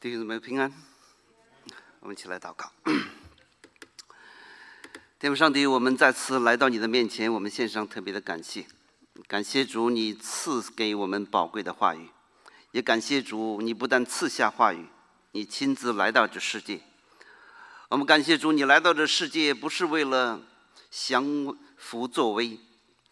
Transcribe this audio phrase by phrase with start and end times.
[0.00, 0.72] 弟兄们平安，
[1.98, 2.70] 我们一起来祷告。
[5.18, 8.64] 天父上帝，我们再次来到你的面前，我们献上特别的感谢，
[9.26, 12.10] 感谢主你赐给我们宝贵的话语，
[12.70, 14.86] 也感谢主你不但赐下话语，
[15.32, 16.80] 你亲自来到这世界。
[17.88, 20.40] 我们感谢主你来到这世界不是为了
[20.92, 21.26] 降
[21.76, 22.60] 服作威，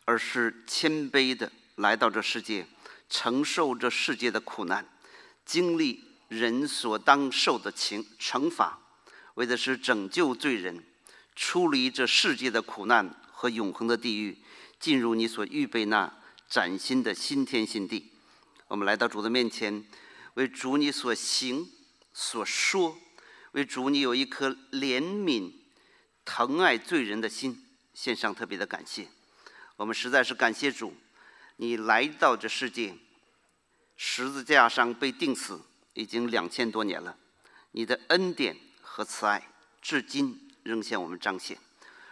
[0.05, 2.69] 而是谦卑的来到这世界，
[3.11, 4.87] 承受这世界的苦难，
[5.45, 6.05] 经历。
[6.29, 8.79] 人所当受的情惩罚，
[9.35, 10.85] 为的是拯救罪人，
[11.35, 14.39] 出离这世界的苦难和永恒的地狱，
[14.81, 16.13] 进入你所预备那
[16.49, 18.13] 崭新的新天新地。
[18.69, 19.85] 我们来到主的面前，
[20.35, 21.71] 为主你所行
[22.13, 22.99] 所说，
[23.53, 25.53] 为主你有一颗怜悯、
[26.25, 29.09] 疼爱罪人的心，献上特别的感谢。
[29.77, 30.95] 我们实在是感谢主，
[31.57, 32.97] 你来到这世界，
[33.97, 35.61] 十字架上被钉死。
[35.97, 37.17] 已经两千多年了，
[37.73, 41.59] 你的恩典和慈爱至今仍向我们彰显，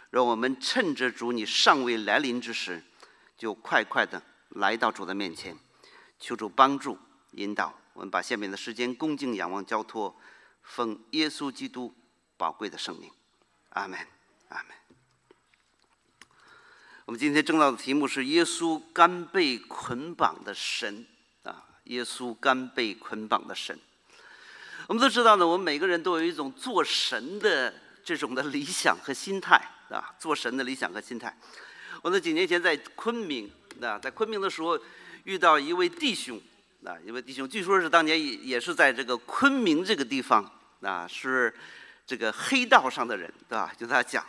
[0.09, 2.83] 让我们趁着主你尚未来临之时，
[3.37, 5.55] 就快快的来到主的面前，
[6.19, 6.97] 求主帮助
[7.33, 7.73] 引导。
[7.93, 10.19] 我们把下面的时间恭敬仰望交托，
[10.63, 11.93] 奉耶稣基督
[12.37, 13.11] 宝贵的生命，
[13.69, 13.99] 阿门，
[14.49, 14.75] 阿门。
[17.05, 21.05] 我们今天正道的题目是耶稣甘被捆绑的神。
[21.85, 23.77] 耶稣甘被捆绑的神，
[24.87, 25.45] 我们都知道呢。
[25.45, 29.55] 我们每个人都有一种做神的这种的理想和心态
[29.89, 31.35] 啊，做神的理想和心态。
[32.01, 34.79] 我在几年前在昆明啊，在昆明的时候
[35.25, 36.41] 遇到一位弟兄
[36.83, 40.43] 啊，一位弟兄，据说是当年也也是在这个昆明这个地方
[40.81, 41.53] 啊，是
[42.07, 43.71] 这个黑道上的人，对吧？
[43.77, 44.25] 就他讲，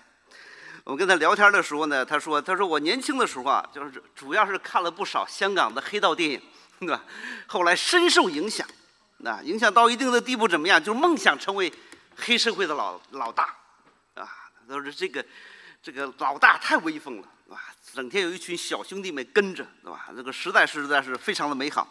[0.85, 6.41] 我跟他聊天的时候呢，他说，他说我年轻的时候啊，就是主要是看了不少香港的黑道电影。
[6.81, 7.03] 对吧？
[7.47, 8.67] 后来深受影响，
[9.19, 10.83] 那影响到一定的地步怎么样？
[10.83, 11.73] 就是梦想成为
[12.15, 13.55] 黑社会的老老大，
[14.15, 14.29] 啊，
[14.69, 15.25] 都是这个
[15.83, 17.57] 这个老大太威风了，啊，
[17.95, 20.09] 整天有一群小兄弟们跟着，对吧？
[20.15, 21.89] 这个时代实在是非常的美好。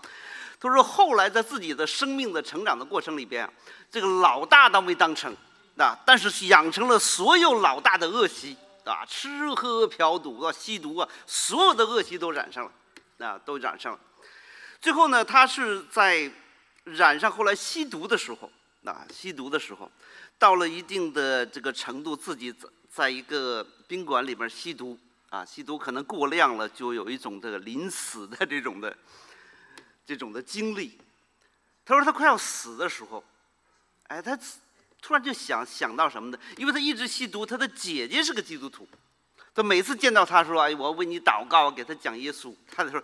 [0.60, 3.48] 他说后来在自己的生命的成长的过程里边，
[3.92, 5.36] 这个老大倒没当成，
[5.78, 14.00] 啊，但是养成了所有老大的恶习，啊，吃喝嫖赌啊，吸毒啊，所有的恶习都染上了，啊，都染上了。
[14.86, 16.32] 最后呢，他是在
[16.84, 18.52] 染上后来吸毒的时候，
[18.84, 19.92] 啊，吸毒的时候，
[20.38, 24.96] 到了一定的这个程度，自己在在一个宾馆里边吸毒，
[25.32, 28.96] 啊，吸毒可能过量了，就有一种这个临死的这种的
[30.06, 30.96] 这种的经历。
[31.84, 33.24] 他说他快要死的时候，
[34.04, 34.38] 哎，他
[35.02, 36.38] 突然就想想到什么呢？
[36.58, 38.88] 因为他一直吸毒，他的姐姐是个基督徒，
[39.56, 43.04] 他每次见到他说：“哎，我为你祷告，给他讲耶稣。”他就说。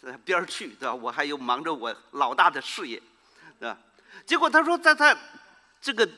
[0.24, 0.94] 边去，对吧？
[0.94, 3.02] 我还有忙着我老大的事业，
[3.58, 3.76] 对吧？
[4.26, 5.16] 结果他说，在他
[5.80, 6.08] 这个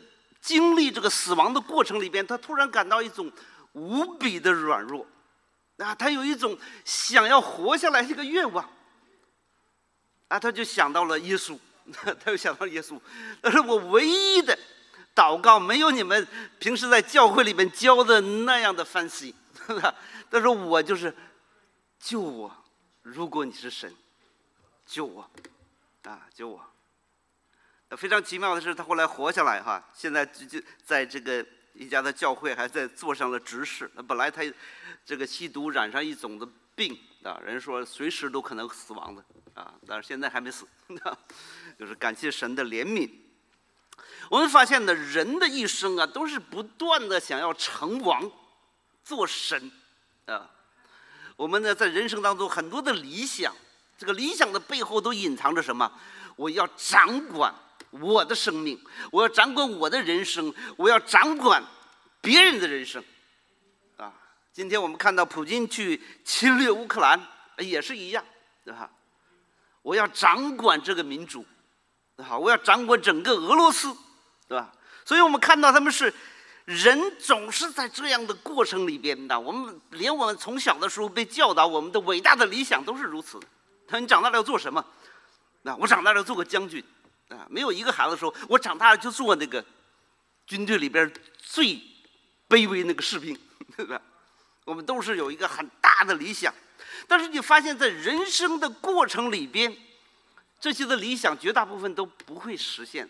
[0.41, 3.31] 经历这个死亡的过程里边，他突然感到一种
[3.73, 5.07] 无比的软弱，
[5.79, 8.69] 啊，他有一种想要活下来这个愿望，
[10.29, 11.59] 啊，他就想到了耶稣，
[11.93, 12.99] 他又想到耶稣，
[13.43, 14.59] 他说我唯一的
[15.15, 16.27] 祷告没有你们
[16.59, 19.35] 平时在教会里面教的那样的翻译，
[20.31, 21.15] 他说我就是
[21.99, 22.57] 救我。
[23.03, 23.95] 如果你是神，
[24.87, 25.31] 救我，
[26.03, 26.65] 啊，救我！
[27.97, 33.91] 非常奇妙的是，他后来活下来哈，现在就就在这个一家的教会还在做上了执事。
[33.95, 34.43] 那本来他
[35.05, 39.25] 这个吸毒染上一种的病啊，人说随时都可能死亡的
[39.55, 40.69] 啊，但是现在还没死，
[41.79, 43.11] 就是感谢神的怜悯。
[44.31, 48.31] 我们发现呢，人的一生啊，都是不断的想要成王、
[49.03, 49.73] 做神
[50.27, 50.51] 啊。
[51.41, 53.51] 我们呢，在人生当中很多的理想，
[53.97, 55.91] 这个理想的背后都隐藏着什么？
[56.37, 57.51] 我要掌管
[57.93, 58.79] 我的生命，
[59.11, 61.65] 我要掌管我的人生，我要掌管
[62.21, 63.03] 别人的人生，
[63.97, 64.13] 啊！
[64.53, 67.19] 今天我们看到普京去侵略乌克兰，
[67.57, 68.23] 也是一样，
[68.63, 68.91] 对吧？
[69.81, 71.47] 我要掌管这个民族，
[72.17, 73.97] 啊，我要掌管整个俄罗斯，
[74.47, 74.71] 对吧？
[75.07, 76.13] 所以我们看到他们是。
[76.71, 83.41] 人总是在这样的过程里边的，我们连我们从小的时候被教导，我们的伟大的理想都是如此。
[83.89, 84.85] 他说：“你长大了要做什么？”
[85.63, 86.83] 那我长大了要做个将军。
[87.29, 89.65] 啊，没有一个孩子说：“我长大了就做那个
[90.47, 91.81] 军队里边最
[92.49, 93.37] 卑微那个士兵。”
[93.77, 94.01] 对吧？
[94.65, 96.55] 我们都是有一个很大的理想，
[97.09, 99.77] 但是你发现在人生的过程里边，
[100.61, 103.09] 这些的理想绝大部分都不会实现。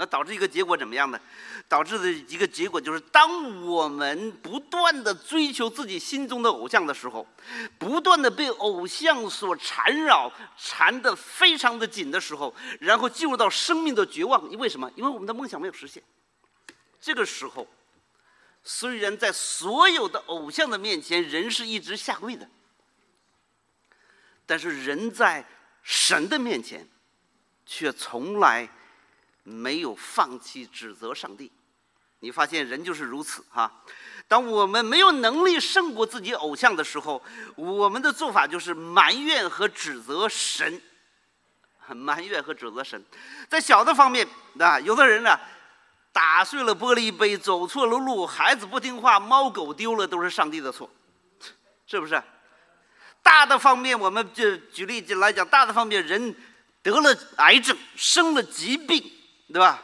[0.00, 1.20] 那导致一个结果怎么样呢？
[1.66, 7.26] 导致的一个结果就是，当我们不断的追求自己心中的偶像的时候，
[7.78, 14.48] 不断的被偶像所缠绕，缠得非常的紧的时候，然后进入到生命的绝望。
[14.48, 14.88] 因为什么？
[14.94, 16.00] 因为我们的梦想没有实现。
[17.00, 17.66] 这个时候，
[18.62, 22.48] 虽然在所有的偶像的面前，人是一直下跪的，
[24.46, 25.44] 但是人在
[25.82, 26.88] 神的面前，
[27.66, 28.68] 却从来。
[29.48, 31.50] 没有放弃指责上帝，
[32.20, 33.82] 你发现人就是如此哈。
[34.28, 37.22] 当我们没有能力胜过自己偶像的时候，
[37.56, 40.80] 我们的做法就是埋怨和指责神，
[41.88, 43.02] 埋怨和指责神。
[43.48, 44.28] 在小的方面
[44.60, 45.40] 啊，有的人呢，
[46.12, 50.90] 打碎了玻璃杯，走错了路，孩子不听话，猫狗丢了，都是上帝的错，
[51.86, 52.22] 是不是？
[53.22, 56.36] 大的方面，我们就举例子来讲，大的方面，人
[56.82, 59.10] 得了癌症，生了疾病。
[59.52, 59.82] 对吧？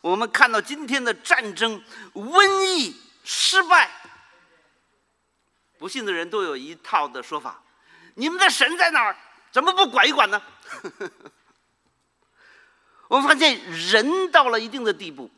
[0.00, 1.82] 我们看到今天的战争、
[2.14, 3.90] 瘟疫、失败，
[5.78, 7.62] 不信的人都有一套的说法：
[8.14, 9.16] 你们的神在哪儿？
[9.52, 10.40] 怎么不管一管呢？
[13.08, 15.30] 我们发现，人到了一定的地步，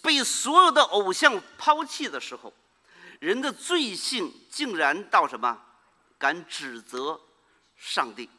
[0.00, 2.54] 被所有的偶像抛弃的时候，
[3.18, 5.60] 人的罪性竟然到什么？
[6.16, 7.20] 敢指责
[7.76, 8.30] 上帝，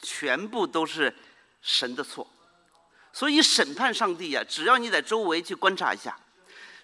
[0.00, 1.14] 全部都是
[1.60, 2.26] 神的错。
[3.18, 6.16] 所以审判上帝呀，只要你在周围去观察一下，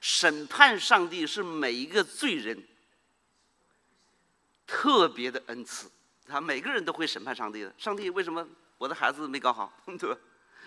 [0.01, 2.61] 审判上帝是每一个罪人
[4.67, 5.89] 特别的恩赐，
[6.27, 7.73] 他每个人都会审判上帝的。
[7.79, 8.45] 上帝为什么
[8.79, 10.19] 我的孩子没搞好， 对吧？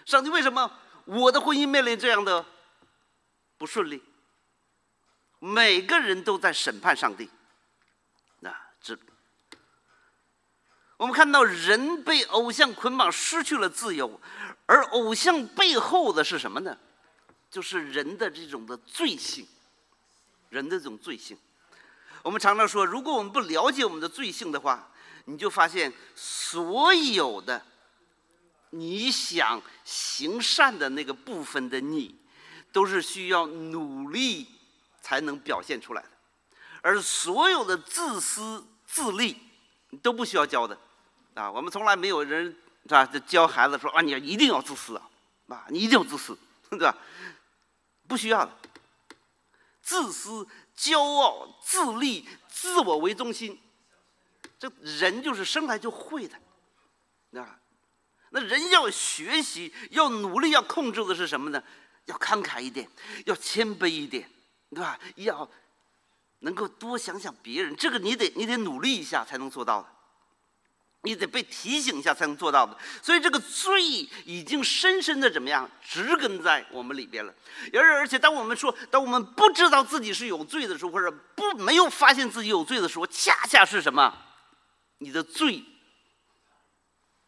[0.06, 0.72] 上帝为什么
[1.04, 2.46] 我的婚姻面临这样的
[3.58, 4.02] 不顺利？
[5.40, 7.30] 每个人都在审判上帝。
[8.40, 8.98] 那这，
[10.96, 14.22] 我们看到人被偶像捆绑，失去了自由。
[14.68, 16.78] 而偶像背后的是什么呢？
[17.50, 19.48] 就是人的这种的罪性，
[20.50, 21.38] 人的这种罪性。
[22.22, 24.92] 我们常常说，如果我们不了解我们的罪性的话，
[25.24, 27.66] 你就发现所有的
[28.72, 32.14] 你想行善的那个部分的你，
[32.74, 34.48] 都是需要努力
[35.02, 36.10] 才能表现出来的，
[36.81, 39.38] 而所有的自私自利
[40.02, 40.78] 都不需要教的
[41.36, 41.50] 啊！
[41.50, 42.54] 我们从来没有人。
[42.88, 43.06] 是吧？
[43.06, 45.10] 就教孩子说啊，你要一定要自私啊，
[45.50, 46.38] 啊，你一定要自私，
[46.69, 46.98] 对吧？
[48.07, 48.51] 不需要的，
[49.81, 50.48] 自私、
[50.78, 53.60] 骄傲、自利、自我为中心，
[54.57, 57.60] 这人就是生来就会的，啊，
[58.30, 61.62] 那人要学习、要努力、要控制的是什么呢？
[62.06, 62.90] 要慷慨一点，
[63.25, 64.30] 要谦卑一点，
[64.69, 64.98] 对吧？
[65.16, 65.50] 要
[66.40, 69.90] 能够多想想别人，这个你得你得努力一下才能做到的。
[71.07, 73.81] 你得被提醒一下才能做到的，所以这个罪
[74.25, 77.33] 已经深深的怎么样植根在我们里边了。
[77.74, 84.13] 而而且，当我们说，当我们不知道自己是有罪的时候，或者不没有发现自己有罪的时候，恰恰是什么？
[84.98, 85.63] 你的罪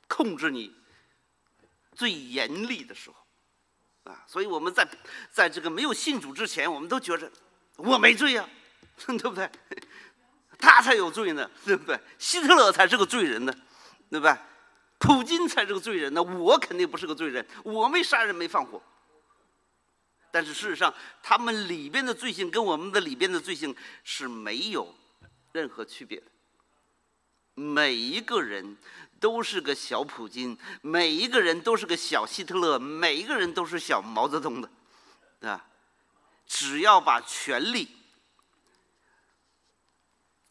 [0.08, 0.76] 控制你
[1.96, 4.26] 最严厉的时候啊！
[4.28, 4.88] 所以我们在
[5.32, 7.32] 在这个没有信主之前，我们都觉着
[7.78, 8.50] 我没罪呀，
[9.06, 9.50] 对不对？
[10.58, 11.98] 他才有罪呢，对不对？
[12.18, 13.54] 希特勒才是个罪人呢，
[14.10, 14.42] 对吧？
[14.98, 18.82] 普京才是个罪人呢，我肯定不是个罪人，我没杀人没放火。
[20.32, 24.94] 但是事实上，他们里边的罪行跟我们的里边的罪行是没有
[25.52, 26.26] 任何区别的。
[27.56, 28.78] 每一个人
[29.20, 34.70] 都是个小普京，每一个人都是个小希特勒，每一个人都是小毛泽东的，
[35.50, 35.66] 啊，
[36.46, 37.96] 只要把权力。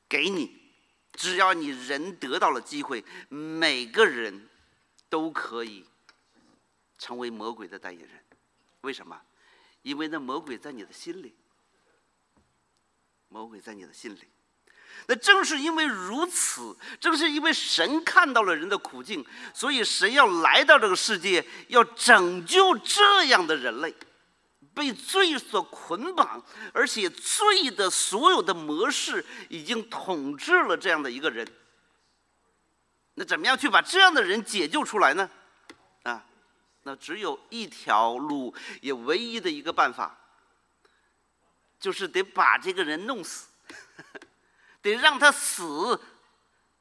[0.08, 0.57] 给你，
[1.18, 4.48] 只要你人得到了机会，每个人
[5.08, 5.84] 都可以
[6.96, 8.24] 成为魔鬼的代言人。
[8.82, 9.20] 为什么？
[9.82, 11.34] 因为那魔鬼在你的心里，
[13.28, 14.20] 魔鬼在你的心里。
[15.08, 23.92] 那正是因为如此，正是因为神看到了人的苦境，所以神要来到这个世界，要拯救这样的人类。
[24.78, 26.40] 被罪所捆绑，
[26.72, 31.44] 而且罪的所有的模式已经统治了这样的一个人。
[33.14, 35.28] 那怎么样去把这样的人解救出来呢？
[36.04, 36.24] 啊，
[36.84, 40.16] 那只有一条路，也唯一的一个办法，
[41.80, 43.48] 就是得把这个人弄死，
[44.80, 46.00] 得让他死，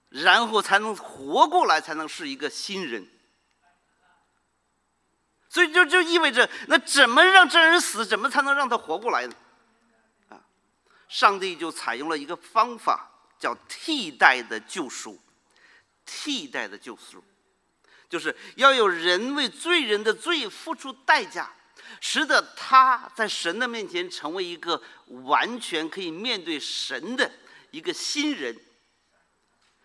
[0.09, 3.07] 然后才能活过来，才能是一个新人。
[5.49, 8.05] 所以就就意味着，那怎么让这人死？
[8.05, 9.35] 怎么才能让他活过来呢？
[10.29, 10.39] 啊，
[11.07, 15.19] 上帝就采用了一个方法，叫替代的救赎。
[16.09, 17.21] 替代的救赎，
[18.07, 21.51] 就是要有人为罪人的罪付出代价，
[21.99, 24.81] 使得他在神的面前成为一个
[25.25, 27.29] 完全可以面对神的
[27.71, 28.57] 一个新人，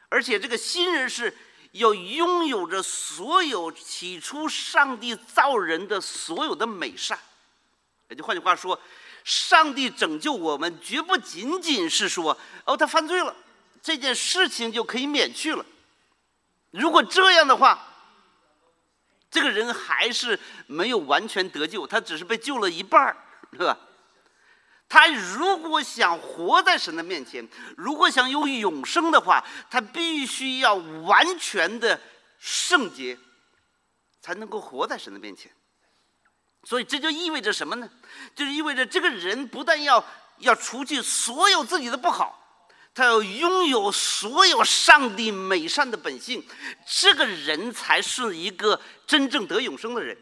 [0.08, 1.36] 而且这个新人是
[1.72, 7.18] 要拥有着所有起初上帝造人的所有的美善。
[8.08, 8.78] 也就换句话说，
[9.24, 13.34] 上帝拯救我们，绝不仅仅是说哦，他犯罪了，
[13.82, 15.64] 这件事情就可以免去了。
[16.70, 17.88] 如果这样的话，
[19.30, 23.16] 这个人还是没有完全得救，他只是被救了一半儿，
[23.52, 23.78] 是吧？
[24.92, 31.98] 他如果想活在神的面前，如果想有永生的话，他必须要完全的
[32.38, 33.16] 圣洁，
[34.20, 35.50] 才能够活在神的面前。
[36.64, 37.88] 所以这就意味着什么呢？
[38.34, 40.04] 就是意味着这个人不但要
[40.40, 42.38] 要除去所有自己的不好。
[42.94, 46.46] 他要拥有所有上帝美善的本性，
[46.86, 50.14] 这个人才是一个真正得永生的人。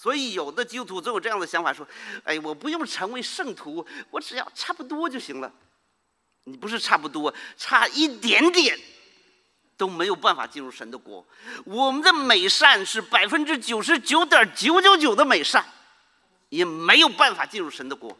[0.00, 1.86] 所以，有的基督徒总有这样的想法：说，
[2.24, 5.52] 哎，我不用成为圣徒，我只要差不多就行了。
[6.44, 8.80] 你不是差不多，差一点点
[9.76, 11.22] 都没有办法进入神的国。
[11.66, 15.62] 我们的美善是百分之九十九点九九九的美善，
[16.48, 18.18] 也没有办法进入神的国。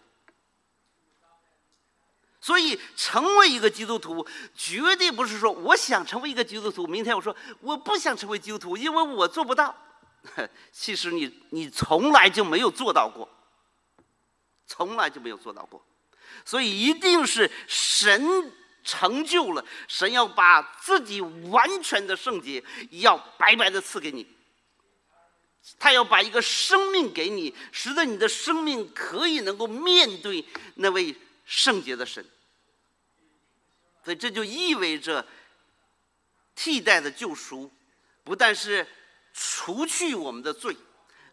[2.42, 9.74] 所以，成为一个基督徒，绝对不是说我想成为一个基督徒，明天我说我不想成为基督徒，因为我做不到。
[10.72, 13.28] 其实你你从来就没有做到过，
[14.66, 15.84] 从来就没有做到过。
[16.44, 18.52] 所以，一定是神
[18.84, 24.26] 成就了，神要把自己完全的圣洁要白白的赐给你，
[25.78, 30.44] 他要把一个生命给你，使得你的生命可以能够面对
[30.76, 31.16] 那位。
[31.52, 32.24] 圣洁的神，
[34.04, 35.26] 所以这就意味着
[36.54, 37.68] 替代的救赎，
[38.22, 38.86] 不但是
[39.32, 40.76] 除去我们的罪，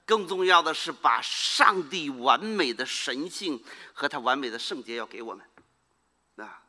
[0.06, 3.64] 更重要的是把上帝完美的神性
[3.94, 5.46] 和他完美的圣洁要给我们。
[6.38, 6.64] 啊，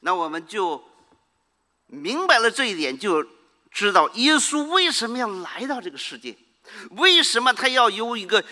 [0.00, 0.84] 那我们就
[1.86, 3.26] 明白了这一点，就
[3.70, 6.36] 知道耶稣为什么要来到这个世界，
[6.90, 8.44] 为什么他要有一个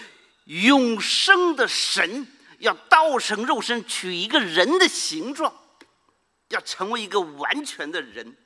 [0.44, 2.26] 永生的神。
[2.58, 5.52] 要道成肉身，取一个人的形状，
[6.50, 8.36] 要成为一个完全的人。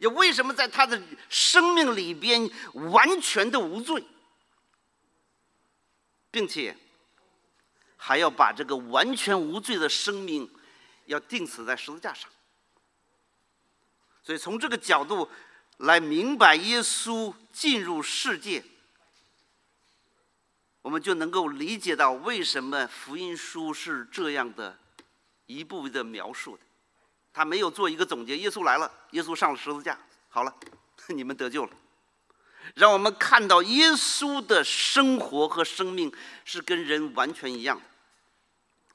[0.00, 2.50] 也为什么在他的生命里边
[2.92, 4.04] 完全的无罪，
[6.30, 6.76] 并且
[7.96, 10.50] 还要把这个完全无罪的生命
[11.06, 12.30] 要钉死在十字架上。
[14.22, 15.30] 所以从这个角度
[15.78, 18.64] 来明白耶稣进入世界。
[20.82, 24.78] 我们就能够理解到为什么福音书是这样的
[25.46, 26.62] 一步的描述的。
[27.36, 29.98] 他没有做一个总结，耶稣来了，耶稣上了十字架，
[30.30, 30.56] 好了，
[31.08, 31.70] 你们得救了。
[32.76, 36.10] 让我们看到耶稣的生活和生命
[36.46, 37.84] 是跟人完全一样的。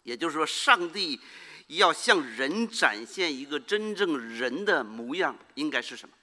[0.02, 1.22] 也就是说，上帝
[1.68, 6.16] 要向人展现一个真正人的模样，应该是什么？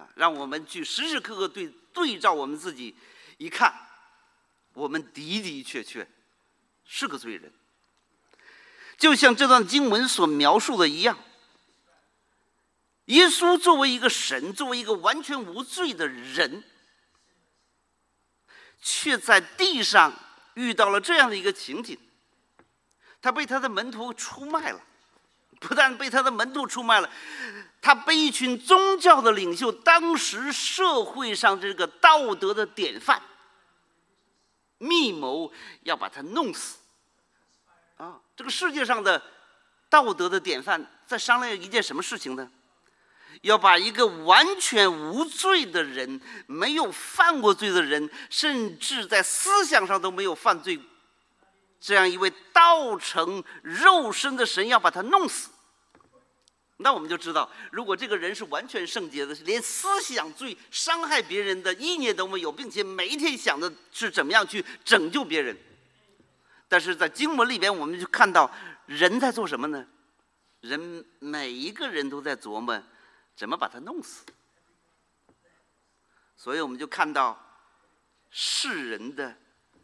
[0.00, 2.96] 啊，让我们去时时刻刻对对照我们自己，
[3.36, 3.74] 一看。
[4.72, 6.08] 我们的的确确
[6.86, 7.52] 是个罪人，
[8.98, 11.16] 就像这段经文所描述的一样。
[13.06, 16.62] 耶稣作为一个神，作为一个完全无罪的人，
[18.82, 20.12] 却在地上
[20.54, 21.98] 遇到了这样的一个情景：
[23.22, 24.80] 他被他的门徒出卖了，
[25.58, 27.10] 不但被他的门徒出卖了，
[27.80, 33.22] 他被一群宗教的领袖，当时社会上这个道德的典范。
[34.76, 35.50] 密谋
[35.82, 36.76] 要把他弄死，
[37.98, 38.18] 啊！
[38.34, 39.22] 这个世界上的
[39.90, 42.50] 道德的典范在商量一件什么事情呢？
[43.42, 50.80] 要把一个完全无罪的人、没有犯过罪的人，甚至在思想上都没有犯罪，
[51.80, 55.50] 这样一位道成肉身的神，要把他弄死。
[56.78, 65.56] 那我们就知道，如果这个人是完全圣洁的，连思想罪、伤害别人的意念都没有，并且每一天想的是怎么样去拯救别人，
[66.68, 68.50] 但是在经文里边，我们就看到
[68.86, 69.86] 人在做什么呢？
[70.60, 72.80] 人每一个人都在琢磨
[73.34, 74.24] 怎么把他弄死，
[76.36, 77.38] 所以我们就看到
[78.30, 79.36] 世人的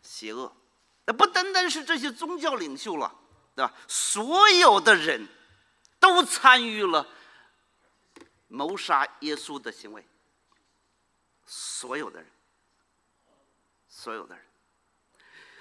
[0.03, 0.55] 邪恶。
[1.07, 3.15] 那不单单是这些宗教领袖了，
[3.57, 3.75] 对吧？
[3.89, 5.27] 所有的人。
[6.01, 7.09] 都参与了
[8.49, 10.07] 谋杀耶稣的行为，
[11.47, 12.31] 所有的人，
[13.89, 14.45] 所有的人。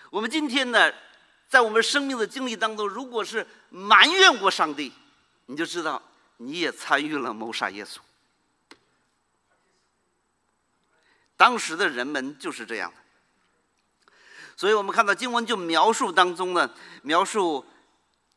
[0.10, 0.94] 我们今天呢，
[1.54, 4.92] 在我们生命的经历当中，如果是埋怨过上帝，
[5.46, 6.02] 你就知道
[6.38, 8.00] 你也参与了谋杀耶稣。
[11.38, 14.12] 当时的人们就是这样的。
[14.58, 17.64] 所以我们看到经文就描述当中呢，描述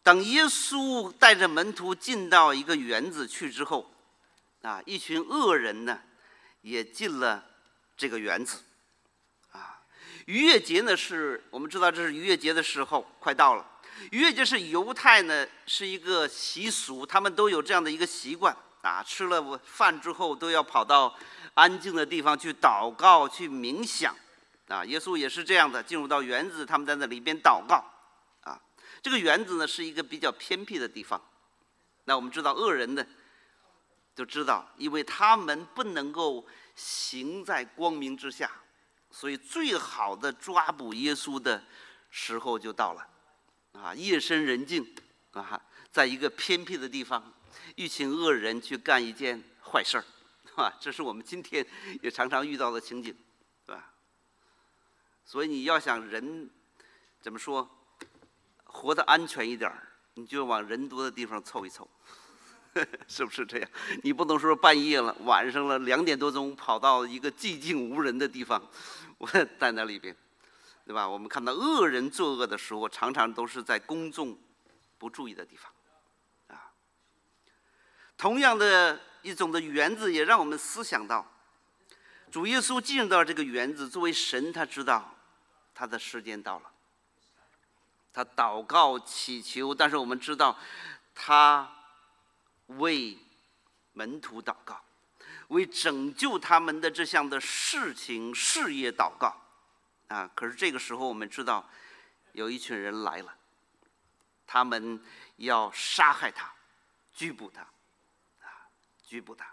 [0.03, 3.91] 当耶稣带着门徒进到一个园子去之后，
[4.61, 6.01] 啊，一群恶人呢
[6.61, 7.47] 也进了
[7.97, 8.59] 这个园子。
[10.26, 13.66] 逾越节呢是我们知道这是逾越节的时候快到了。
[14.11, 21.16] 逾越节是犹太呢是一个习俗，他们都有这样的一个习惯啊，吃了饭之后都要跑到
[21.54, 24.14] 安静的地方去祷告、去冥想。
[24.68, 27.76] 啊，耶稣也是这样的，进入到园子，他们在那里边祷告。
[28.42, 28.61] 啊，
[29.00, 31.23] 这个园子呢是一个比较偏僻的地方。
[32.04, 33.06] 那我们知道恶人呢，
[34.16, 38.50] 就知道，因为他们不能够行在光明之下，
[39.19, 41.65] 所以最好的抓捕耶稣的
[42.11, 43.09] 时候就到了。
[43.73, 44.95] 啊，夜深人静，
[45.33, 45.59] 啊，
[45.91, 47.33] 在一个偏僻的地方，
[47.77, 50.05] 一群恶人去干一件坏事儿，
[50.63, 51.67] 啊，这是我们今天
[52.03, 53.17] 也常常遇到的情景。
[55.25, 56.51] 所以你要想人
[57.23, 57.67] 怎么说
[58.65, 61.89] 活得安全一点儿，你就往人多的地方凑一凑，
[63.09, 63.71] 是不是这样？
[64.05, 68.63] 你不能说半夜了、晚上了两点多钟跑到一个寂静无人的地方，
[69.19, 69.27] 我
[69.59, 70.15] 在那里边，
[70.85, 71.09] 对吧？
[71.09, 74.39] 我们看到恶人作恶的时候，常常都是在公众
[74.99, 75.73] 不注意的地方，
[76.49, 76.73] 啊。
[78.17, 81.27] 同样的一种的园子，也让我们思想到，
[82.31, 85.13] 主耶稣进入到这个园子，作为神，他知道。
[85.79, 86.71] 他的时间到了，
[88.11, 90.59] 他祷告祈求，但是我们知道，
[91.15, 91.71] 他
[92.69, 93.19] 为
[93.93, 94.83] 门徒祷告，
[95.49, 99.35] 为拯救他们的这项的事情事业祷告，
[100.09, 100.31] 啊！
[100.35, 101.69] 可是这个时候我们知道，
[102.33, 103.35] 有一群人来了，
[104.47, 105.00] 他们
[105.37, 106.53] 要杀害他，
[107.12, 107.62] 拘捕他，
[108.41, 108.69] 啊，
[109.07, 109.47] 拘捕他。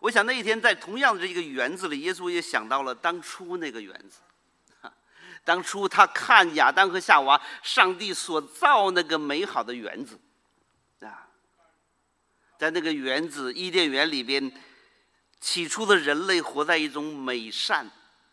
[0.00, 4.20] 我想那一天在同样的这个园子里，耶稣也想到了当初那个园子。
[5.46, 10.18] 当初他看亚当和夏娃，上帝所造那个美好的园子，
[12.64, 14.50] 在那个园子伊甸园里边，
[15.38, 17.90] 起初的人类活在一种美善、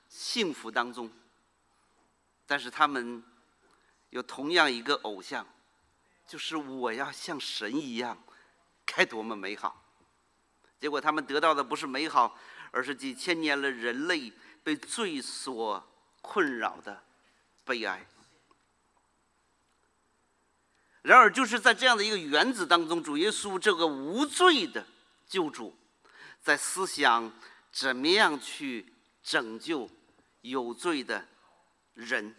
[0.08, 1.12] 幸福当中。
[2.48, 3.22] 但是他们
[4.10, 5.46] 有同样一个偶像，
[6.26, 8.18] 就是我要像神一样，
[8.86, 9.84] 该多么美好！
[10.80, 12.40] 结果他们得到的不是美好，
[12.72, 14.32] 而是几千年了人类
[14.64, 15.86] 被罪所。
[16.24, 17.04] 困扰的
[17.66, 18.06] 悲哀。
[21.02, 24.86] 然而，就是在这样的一个园子当中，主耶稣这个无罪的
[25.28, 25.76] 救主，
[26.42, 27.32] 在思想
[27.72, 28.86] 怎么样去
[29.24, 29.90] 拯救
[30.42, 31.26] 有罪的
[31.96, 32.36] 人。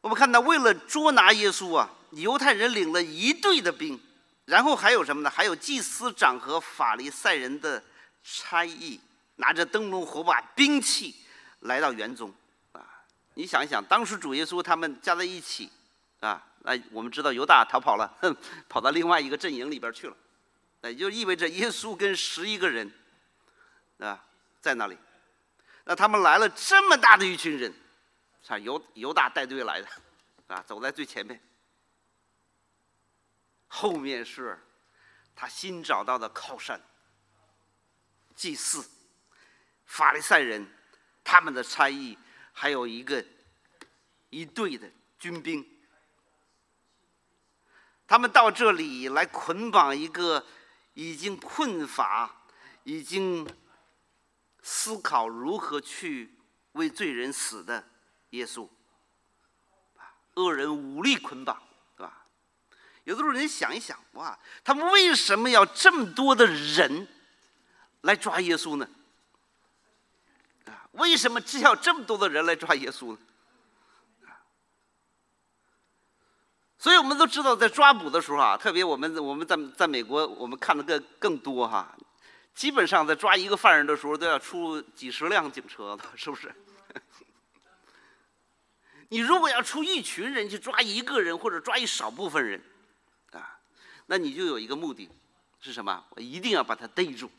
[0.00, 4.00] 我们看到，为了捉拿耶稣啊，犹太人领了一队的兵，
[4.46, 5.30] 然后还有什么呢？
[5.30, 7.82] 还有祭司长和法利赛人的
[8.22, 9.00] 差役，
[9.36, 11.14] 拿着灯笼火把、兵器。
[11.60, 12.30] 来到园中，
[12.72, 12.84] 啊，
[13.32, 15.70] 你想一想，当时主耶稣他们加在一起，
[16.64, 18.36] 啊，那我们知道犹大逃跑了， 哼，
[18.68, 20.16] 跑到另外一个阵营里边去了，
[20.80, 22.92] 那也就意味着耶稣跟十一个人，
[23.98, 24.24] 啊，
[24.60, 24.98] 在那里，
[25.84, 27.72] 那他们来了这么大的一群人，
[28.42, 29.88] 是犹犹大带队来的，
[30.48, 31.40] 啊，走在最前面，
[33.68, 34.58] 后面是
[35.36, 36.80] 他新找到的靠山，
[38.34, 38.84] 祭祀，
[39.86, 40.66] 法利赛人。
[41.26, 42.18] 他们的差役
[42.52, 43.24] 还有一个
[44.28, 44.86] 一队的
[45.18, 45.66] 军兵，
[48.06, 50.44] 他们到这里来捆绑一个
[50.94, 52.30] 已经困乏、
[52.84, 53.46] 已经
[54.62, 56.34] 思考如何去
[56.72, 57.88] 为罪人死的
[58.30, 58.68] 耶稣。
[60.34, 61.62] 恶人武力捆绑，
[61.96, 62.26] 是吧？
[63.04, 67.06] 有的时候人想一想，哇，他们为什么要这么多的人
[68.02, 68.88] 来抓耶稣呢？
[70.66, 73.18] 啊为什么只要这么多的人来抓耶稣呢？
[76.84, 81.96] 所以我们都知道，在抓捕的时候啊，特别我们我们在在美国，我们看的更更多哈。
[82.54, 86.54] 基本上在抓一个犯人的时候，都要出几十辆警车的， 是不是？
[89.08, 92.62] 你如果要出一群人去抓一个人，或者抓一少部分人，
[93.32, 93.58] 啊，
[94.04, 95.08] 那你就有一个目的，
[95.62, 96.04] 是什么？
[96.10, 97.30] 我一定要把他逮住，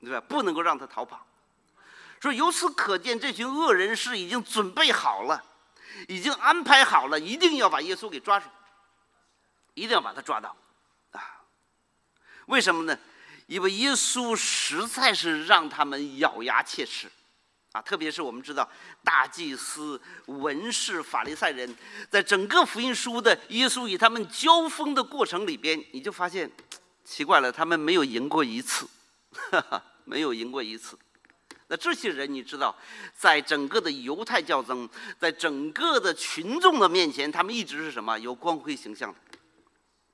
[0.00, 0.20] 对吧？
[0.20, 1.26] 不能够让他逃跑。
[2.20, 5.42] 说由此可见，这群恶人是已经准备好了，
[6.08, 8.50] 已经安排好了，一定要把耶稣给抓住，
[9.76, 10.56] 一定要把他抓到，
[11.12, 11.44] 啊！
[12.46, 12.98] 为什么呢？
[13.46, 17.08] 因为耶稣实在是让他们咬牙切齿，
[17.72, 17.82] 啊！
[17.82, 18.68] 特别是我们知道
[19.04, 21.76] 大祭司、文士、法利赛人，
[22.10, 26.50] 在整个福音书的耶稣与他们交锋的过程里边，你就发现
[27.04, 28.88] 奇怪了，他们没有赢过一次，
[30.04, 30.98] 没有赢过一次。
[31.68, 32.74] 那这些人，你知道，
[33.14, 38.18] 在整个的犹太教中，在整个的群众的面前，他们一直是什么？
[38.18, 39.38] 有光辉形象的，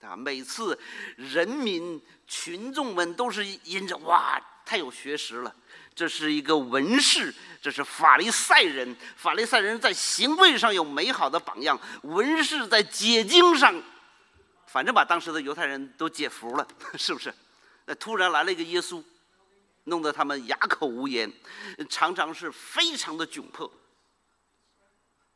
[0.02, 0.78] 啊，每次
[1.16, 5.54] 人民群众们都是因着哇，太有学识了，
[5.94, 13.74] 这是一个文士，这是法利赛人，法利赛人在行为上有美好的榜样，文士在解经上，
[14.66, 16.66] 反正把当时的犹太人都解服了，
[16.98, 17.32] 是不是？
[17.86, 19.02] 那突然来了一个耶稣。
[19.86, 21.28] 弄得他们哑口无言，
[21.90, 23.68] 常常是非常的窘迫。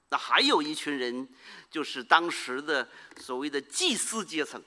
[0.09, 1.29] 那还有一群人，
[1.71, 4.63] 就是当时的所谓的祭司阶层，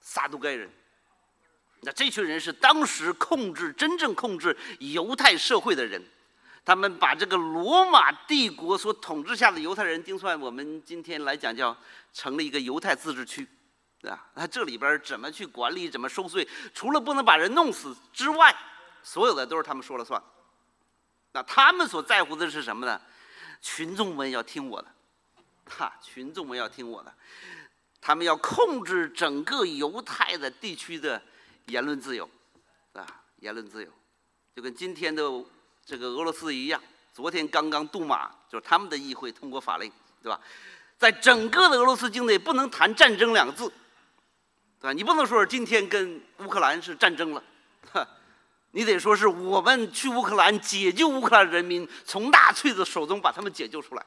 [0.00, 0.70] 撒都该人。
[1.80, 6.00] 那这群人是当时控制真正控制犹太社会的人，
[6.64, 11.76] 他们把这个罗马帝国所统治下的犹太人，定算我们今天来讲叫
[12.12, 13.48] 成了一个犹太自治区，
[14.00, 14.26] 对吧？
[14.34, 18.54] 那这里边怎么去管理，怎么收税，除了不能把人弄死之外，
[19.02, 20.22] 所有的都是他们说了算，
[21.32, 23.00] 那他们所在乎的是什么呢？
[23.60, 24.88] 群众们要听我的，
[25.66, 27.14] 哈，群众们要听我的，
[28.00, 31.20] 他们要控制整个犹太的地区的
[31.66, 32.28] 言论自由，
[32.94, 33.90] 啊，言论自由，
[34.54, 35.22] 就跟今天的
[35.84, 36.82] 这个俄罗斯一样。
[37.12, 39.92] 昨天刚刚杜马就是他们的议会通过法令，
[40.22, 40.40] 对吧？
[40.96, 43.68] 在整个的俄罗斯境内不能谈战争两个字，
[44.80, 44.92] 对吧？
[44.92, 47.42] 你不能说今天跟乌克兰是战争了，
[47.92, 48.06] 哈。
[48.72, 54.06] 你得说是我们去乌克兰解救乌克兰人民，从纳粹的手中把他们解救出来，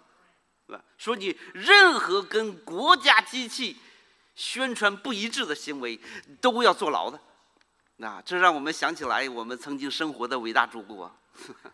[0.65, 0.83] 对吧？
[0.97, 3.77] 说你任何跟国家机器
[4.35, 5.99] 宣传不一致的行为，
[6.39, 7.19] 都要坐牢的。
[7.97, 11.13] 那这让我们想起来我们曾经生活的伟大祖国。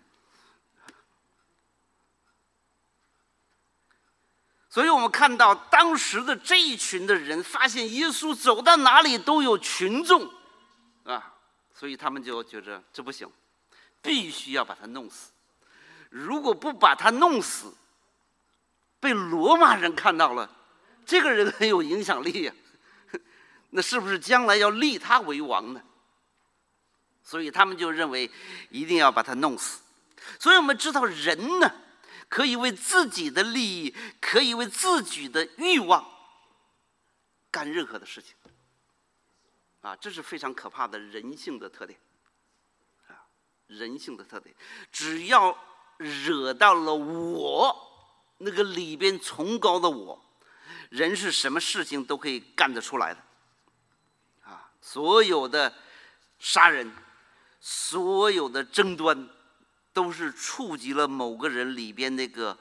[4.67, 10.31] 所以我们看到当时的这一群的人，发现耶稣走到哪里都有群众，
[11.03, 11.35] 啊。
[11.79, 13.31] 所以他们就觉着这不行，
[14.01, 15.31] 必须要把他弄死。
[16.09, 17.73] 如果不把他弄死，
[18.99, 20.53] 被罗马人看到了，
[21.05, 22.53] 这个人很有影响力呀，
[23.71, 25.81] 那是不是将来要立他为王呢？
[27.23, 28.29] 所以他们就认为
[28.69, 29.79] 一定要把他弄死。
[30.37, 31.71] 所以我们知道，人呢，
[32.27, 36.05] 可以为自己的利益，可以为自己的欲望
[37.49, 38.35] 干任何的事情。
[39.81, 41.97] 啊，这是非常可怕的人性的特点，
[43.07, 43.23] 啊，
[43.67, 44.53] 人性的特点，
[44.91, 45.57] 只要
[45.97, 47.75] 惹到了我
[48.39, 50.21] 那个里边崇高的我，
[50.89, 53.23] 人是什么事情都可以干得出来的，
[54.43, 55.73] 啊，所有的
[56.39, 56.91] 杀人，
[57.61, 59.29] 所有的争端，
[59.93, 62.57] 都是触及了某个人里边那个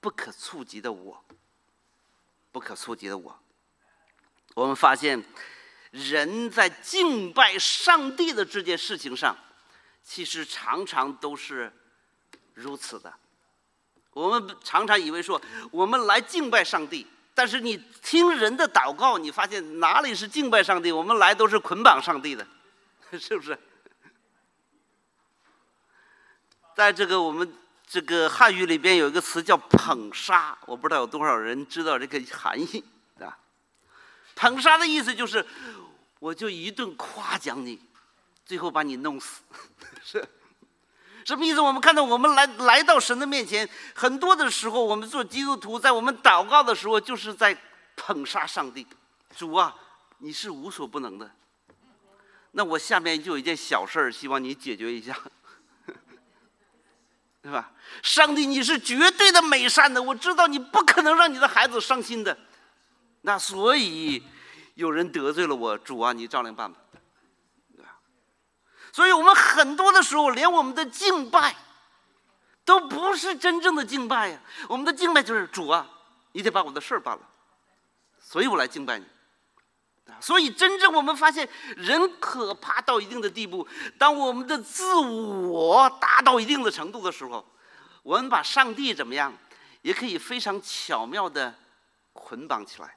[0.00, 1.24] 不可触及的我，
[2.50, 3.38] 不可触及的我，
[4.54, 5.22] 我们发现。
[5.94, 9.36] 人在敬拜上帝的这件事情上，
[10.02, 11.72] 其实常常都是
[12.52, 13.14] 如此的。
[14.10, 20.90] 我们常常以为说，我们来敬拜上帝，但是你听人的祷告，你发现哪里是敬拜上帝？
[20.90, 22.44] 我们来都是捆绑上帝的，
[23.16, 23.56] 是不是？
[26.74, 27.54] 在这个我们
[27.86, 32.82] 这个汉语里边有一个词叫捧杀，我不知道有多少人知道这个含义
[33.20, 33.38] 啊？
[34.34, 35.46] 捧杀的意思就是。
[36.24, 37.78] 我就一顿夸奖你，
[38.46, 39.42] 最后把你弄死，
[40.02, 40.26] 是
[41.22, 41.60] 什么意思？
[41.60, 47.54] 我们看到我们来来到神的面前，很多的时候，我们做基督徒，在我们祷告的时候，就是在
[47.94, 48.86] 捧杀上帝。
[49.36, 49.76] 主啊，
[50.16, 51.30] 你是无所不能的。
[52.52, 55.14] 那我下面就有一件小事儿，希望你解决一下，
[57.42, 57.70] 对吧？
[58.02, 62.38] 上帝，你是绝对的美善的，我知道你不可能让你的孩子伤心的。
[63.20, 64.22] 那所以。
[64.74, 66.78] 有人得罪了我，主啊，你照亮办吧，
[67.74, 67.96] 对吧？
[68.92, 71.56] 所以我们很多的时候，连我们的敬拜
[72.64, 74.40] 都不是真正的敬拜呀。
[74.68, 75.88] 我们的敬拜就是主啊，
[76.32, 76.42] 你。
[76.42, 77.22] 得把我的事儿办了，
[78.20, 79.06] 所以我来敬拜你。
[80.20, 87.44] 所以真正我们发现，人可怕到一定的地步，当我们的自我达到一定的程度的时候，
[88.02, 89.32] 我们把上帝怎么样，
[89.80, 91.54] 也可以非常巧妙的
[92.12, 92.96] 捆绑起来。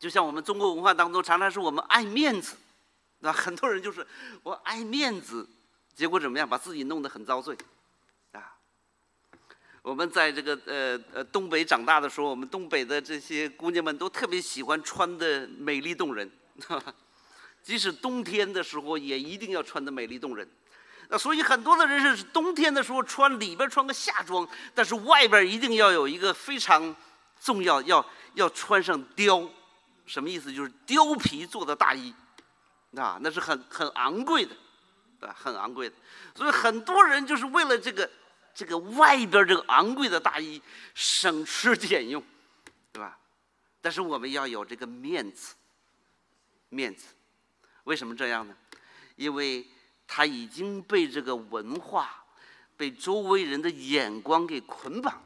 [0.00, 2.56] 就像我们中国文化当中，常常是我们爱面子，
[3.18, 4.04] 那很多人就是
[4.42, 5.46] 我爱面子，
[5.94, 7.54] 结果怎么样，把自己弄得很遭罪，
[8.32, 8.56] 啊！
[9.82, 16.30] 我们在这个呃呃东北长大的时候，我们东北的这些姑娘们都特别喜欢穿的美丽动人，
[17.62, 20.48] 即使冬天的时候也一定要穿的美丽动人。
[21.10, 26.96] 那所以很多的人是冬天的时候穿里边穿个夏装，但是外边一定要有一个非常
[27.38, 29.46] 重要，要要穿上貂。
[30.10, 30.52] 什么意思？
[30.52, 32.12] 就是貂皮做的大衣，
[32.96, 34.56] 啊，那是很很昂贵的，
[35.20, 35.94] 啊，很昂贵的。
[36.34, 38.10] 所以很多人就是为了这个
[38.52, 40.60] 这个外边这个昂贵的大衣，
[40.94, 42.20] 省吃俭用，
[42.90, 43.16] 对吧？
[43.80, 45.54] 但是我们要有这个面子，
[46.70, 47.14] 面子，
[47.84, 48.56] 为什么这样呢？
[49.14, 49.64] 因为
[50.08, 52.24] 他已经被这个文化、
[52.76, 55.22] 被周围人的眼光给捆绑。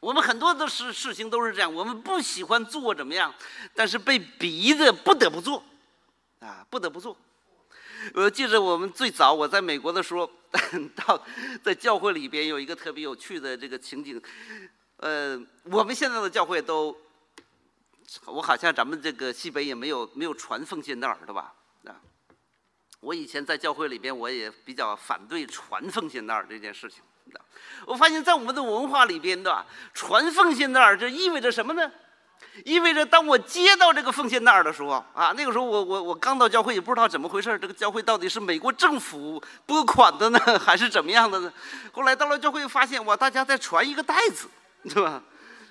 [0.00, 3.32] 我们很多的事事情都是这样，我们不喜欢做怎么样，
[3.74, 5.62] 但是被逼的不得不做，
[6.40, 7.16] 啊，不得不做。
[8.14, 10.30] 我记得我们最早我在美国的时候，
[10.96, 11.22] 到
[11.62, 14.20] 在教会里边有一个特别有趣的这个情景，
[14.96, 16.96] 呃，我们现在的教会都，
[18.24, 21.52] 我好像咱们这个西北也没有没有传奉献那儿，对吧？
[21.84, 22.00] 啊，
[23.00, 27.02] 我以前在教会里边，我也比较反对传奉献那儿这件事情。
[27.86, 31.90] 我发现，在我们的文化里边的传奉献袋，这意味着什么呢？
[32.64, 41.52] 意味着当我接到这个奉献袋的时候啊，那个时候我我我刚到教会，也不知道怎么回事这个教会到底是美国政府拨款的呢， 还是怎么样的呢？
[41.92, 44.48] 后来到了教会，发现哇，大家在传一个袋子，
[44.88, 45.22] 对吧？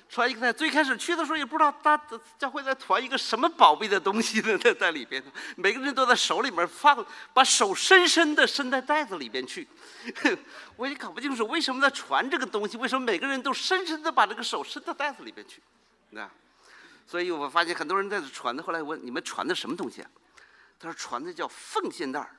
[0.10, 0.52] 传一个袋。
[0.52, 2.00] 最开始去的时候也不知道大
[2.38, 5.24] 教会在传一个什么宝贝的东西呢，在在里边，
[5.56, 9.68] 每个人都在手里面放，把手深深的伸在袋子里边去。
[10.76, 15.62] 我也搞不清楚为什么在传这个东西，为什么每个人都深深的把这个手伸到袋子里边去，
[16.10, 16.30] 那？
[17.06, 18.62] 所以我发现很多人在这传的。
[18.62, 20.10] 后来问你们传的什么东西啊？
[20.80, 22.36] 他说传的叫奉献袋儿。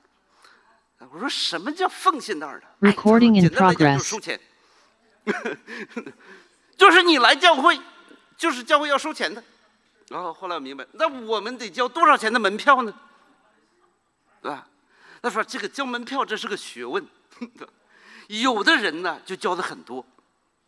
[1.13, 3.97] 我说什么叫奉献袋儿的？Recording in progress。
[3.97, 4.39] 就是收钱，
[6.81, 7.79] 就是你来教会，
[8.39, 9.45] 就是教会要收钱的。
[10.09, 12.95] 然后后来我明白，那我们得交多少钱的门票呢？
[14.41, 14.67] 对吧？
[15.21, 17.07] 他说这个交门票这是个学问。
[18.29, 20.03] 有的人呢就交的很多，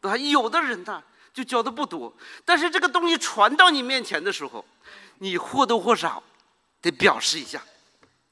[0.02, 0.16] 对吧？
[0.18, 1.02] 有的人呢。
[1.32, 4.62] 就教的不多，但是这个东西传到你面前的时候，
[5.20, 6.22] 你或多或少
[6.82, 7.58] 得表示一下，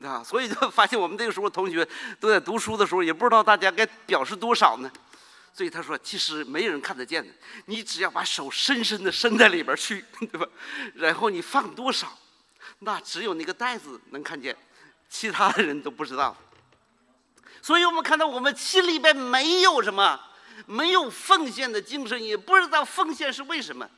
[0.05, 1.89] 啊，所以就发现我们那个时候同学
[2.21, 4.93] 都在读书的时候，也不知道大家该表示多少呢。
[5.53, 7.33] 所以他说，其实没人看得见的，
[7.67, 10.47] 你只要把手深深的伸在里边去， 对吧？
[10.95, 12.19] 然后你放多少，
[12.81, 14.57] 那只有那个袋子能看见，
[15.09, 16.37] 其他的人都不知道。
[17.63, 20.21] 所以我们看到我们心里边没有什么。
[20.67, 23.89] 没有奉献的精神，也不知道奉献是为什么，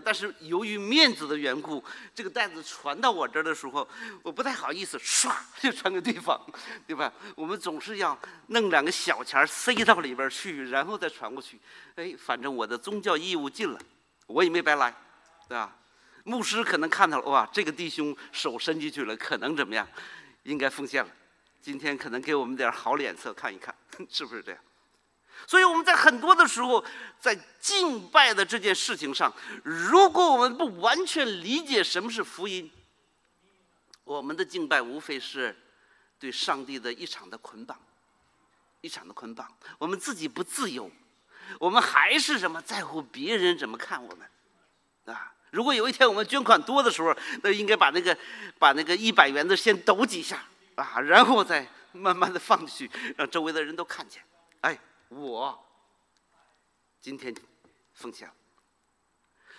[0.00, 1.82] 但是由于面子的缘故，
[2.14, 3.86] 这个袋子传到我这儿的时候，
[4.22, 6.40] 我不太好意思，唰就传给对方，
[6.86, 7.12] 对吧？
[7.34, 11.60] 我们总是要弄两个小钱塞到里边去，然后再传过去。
[11.96, 13.78] 哎，反正我的宗教义务尽了，
[14.26, 14.94] 我也没白来，
[15.48, 15.76] 对吧？
[16.24, 19.86] 牧师可能看到了，哇，这个弟兄手伸进去了，可能怎么样？
[20.44, 21.10] 应该奉献了。
[21.60, 23.74] 今天可能给我们点好脸色看一看，
[24.10, 24.60] 是不是这样？
[25.46, 26.82] 所以我们在很多的时候，
[27.20, 32.70] 在敬拜的这件事情上，如果我们不完全理解什么是福音，
[34.04, 35.54] 我们的敬拜无非是
[36.18, 37.78] 对上帝的一场的捆绑，
[38.80, 39.46] 一场的捆绑。
[39.78, 40.90] 我们自己不自由，
[41.58, 45.34] 我们还是什么在乎别人怎么看我们，啊？
[45.50, 48.16] 如果有一天我们捐款多的时候，那应该把那个
[48.58, 50.42] 把那个一百元的先抖几下
[50.76, 54.22] 啊，然后再慢慢的放进去，让周围的人都看见，
[54.62, 54.78] 哎。
[55.14, 55.64] 我
[57.00, 57.34] 今天
[57.92, 58.30] 奉献，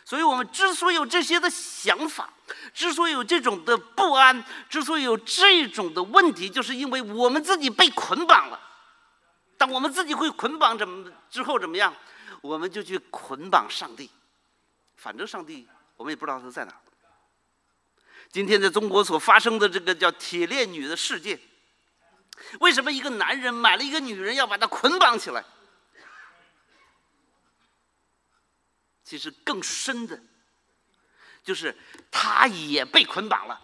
[0.05, 2.33] 所以我们之所以有这些的想法，
[2.73, 8.59] 之所以有这种的不安，之所以有这种的问题，就是因为我们自己被捆绑了。
[9.57, 11.93] 当我们自己会捆绑怎么之后怎么样，
[12.41, 14.09] 我们就去捆绑上帝。
[14.95, 16.73] 反正上帝我们也不知道他在哪。
[18.29, 21.39] 今天在中国所发生的这个叫“铁链女”的事件。
[22.59, 25.43] 为什么一个男人买了一个女人要把她捆绑起来？
[29.03, 30.19] 其实更深的，
[31.43, 31.77] 就是
[32.09, 33.61] 他也被捆绑了，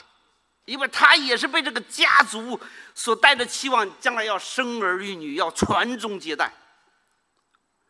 [0.66, 2.60] 因为他也是被这个家族
[2.94, 6.54] 所带着期望，将来要生儿育女，要传宗接代。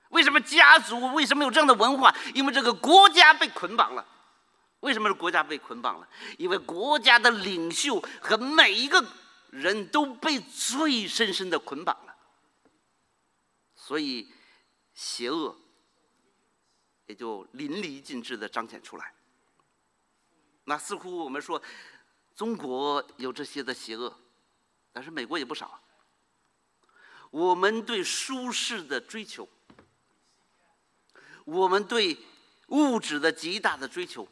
[0.10, 2.15] 为什么家族为什么有这样的文化？
[2.34, 4.06] 因为这个国家被捆绑了。
[4.82, 6.08] 为什么是国家被捆绑了？
[6.38, 9.04] 因为国家的领袖和每一个。
[9.52, 12.16] 人都被罪深深的捆绑了，
[13.76, 14.32] 所以
[14.94, 15.58] 邪恶
[17.08, 19.14] 也就淋漓尽致的彰显出来。
[20.66, 21.60] 那似乎我们说
[22.36, 24.16] 中国有这些的邪恶，
[24.94, 25.82] 但是美国也不少。
[27.32, 29.50] 我们对舒适的追求，
[31.46, 32.18] 我们对
[32.68, 34.28] 物质的极大的追求，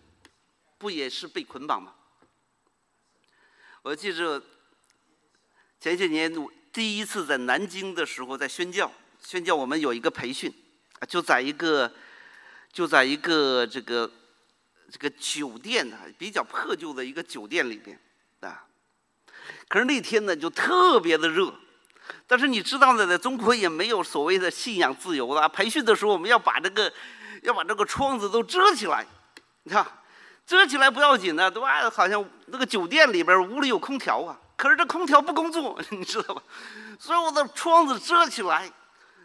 [0.78, 1.96] 不也是被捆绑吗？
[3.82, 4.44] 我记着。
[5.80, 10.52] 前些年我第一次在南京的时候，在宣教，宣教我们有一个培训，
[11.00, 11.92] 啊，就在一个，
[12.74, 14.10] 就在一个这个
[14.92, 18.00] 这个酒店啊，比较破旧的一个酒店里边，
[18.42, 18.66] 啊，
[19.68, 21.54] 可是那天呢，就特别的热。
[22.26, 25.48] 但是你知道呢，在中国也没有所谓的信仰自由了。
[25.48, 26.92] 培训的时候，我们要把这个
[27.44, 29.06] 要把这个窗子都遮起来，
[29.64, 29.86] 你看，
[30.46, 31.90] 遮起来不要紧的，对吧？
[31.90, 36.44] 好像那个酒店里边屋里有空调啊，可是这空调不工作， 你知道吧？
[37.00, 38.70] 所以我的窗子遮起来，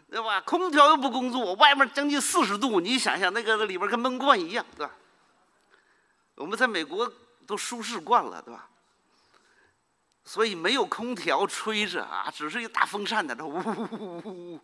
[0.09, 0.39] 对吧？
[0.41, 4.93] 空调又不工作，外面将近四十度，你想想那个里边跟闷罐一样，对吧？
[6.35, 7.11] 我们在美国
[7.47, 8.69] 都舒适惯了，对吧？
[10.23, 14.59] 所以没有空调吹着啊，只是一个大风扇在那呜呜呜呜呜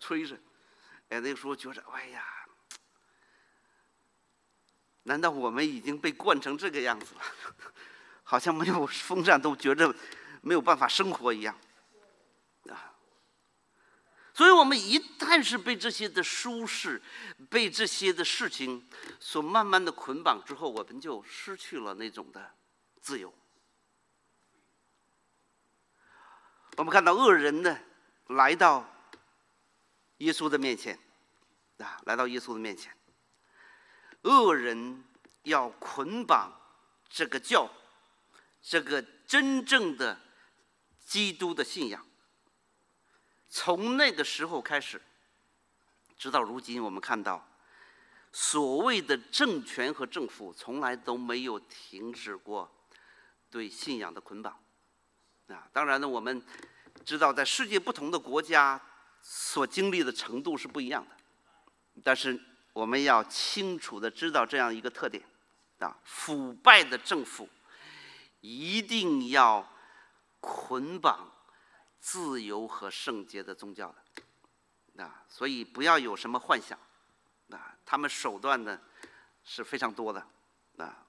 [0.00, 0.34] 吹着。
[1.10, 2.24] 哎，那个时候觉着，哎呀，
[5.02, 7.20] 难道我们已经被惯成这个样子了？
[8.24, 9.94] 好像没有风扇都觉着
[10.42, 11.56] 没有办法生活一样
[12.68, 12.92] 啊。
[14.34, 17.00] 所以我们一旦是被这些的舒适、
[17.48, 18.84] 被这些的事情
[19.20, 22.50] 所慢慢的捆绑之后，我们就失去了那种的
[23.00, 23.32] 自由。
[26.76, 27.78] 我们看到恶人呢，
[28.26, 28.84] 来到
[30.16, 30.98] 耶稣的面前，
[31.78, 32.92] 啊，来到耶稣的面前。
[34.22, 35.04] 恶人
[35.44, 36.52] 要捆绑
[37.08, 37.70] 这个教，
[38.66, 40.18] 这个真正的
[41.04, 42.04] 基督的信仰。
[43.50, 45.00] 从那个时候开始，
[46.16, 47.46] 直到如今，我们看到
[48.32, 52.74] 所谓的政权和政府从来都没有停止过
[53.50, 54.58] 对信仰的捆绑。
[55.48, 56.42] 啊，当然呢，我们
[57.04, 58.80] 知道在世界不同的国家
[59.20, 61.14] 所经历的程度是不一样的，
[62.02, 62.40] 但是
[62.72, 65.22] 我们要清楚的知道这样一个特点：
[65.80, 67.46] 啊，腐败的政府
[68.46, 69.66] 一定要
[70.38, 71.32] 捆绑
[71.98, 73.90] 自由和圣洁的宗教
[74.94, 76.78] 的，啊，所以不要有什么幻想，
[77.48, 78.78] 啊，他们手段呢
[79.44, 80.26] 是非常多的，
[80.76, 81.06] 啊，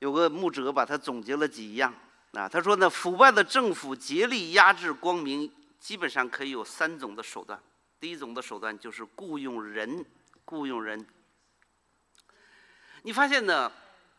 [0.00, 1.94] 有个牧者把它总结了几样。
[2.32, 7.58] 啊，他说呢，腐败的政府竭力压制光明，基本上可以有三种的手段。
[7.98, 10.04] 第一种的手段就是雇佣人，
[10.44, 11.06] 雇佣人。
[13.02, 13.72] 你发现呢，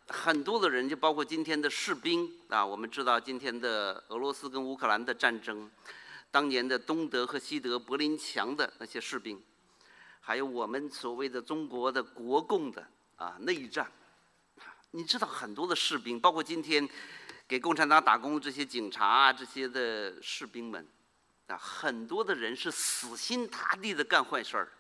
[0.08, 5.70] 很多的人，就包括今天的士兵啊，我们知道今天的俄罗斯跟乌克兰的战争，
[6.32, 9.44] 当年的东德和西德柏林墙的那些士兵，
[10.22, 13.92] 还有我们所谓的中国的国共的啊内战，
[14.92, 16.88] 你知道很多的士兵，包括今天。
[17.48, 20.84] 给共产党打工这些警察啊，这些的士兵们，
[21.46, 24.72] 啊，很多的人是死心塌地的干坏事儿，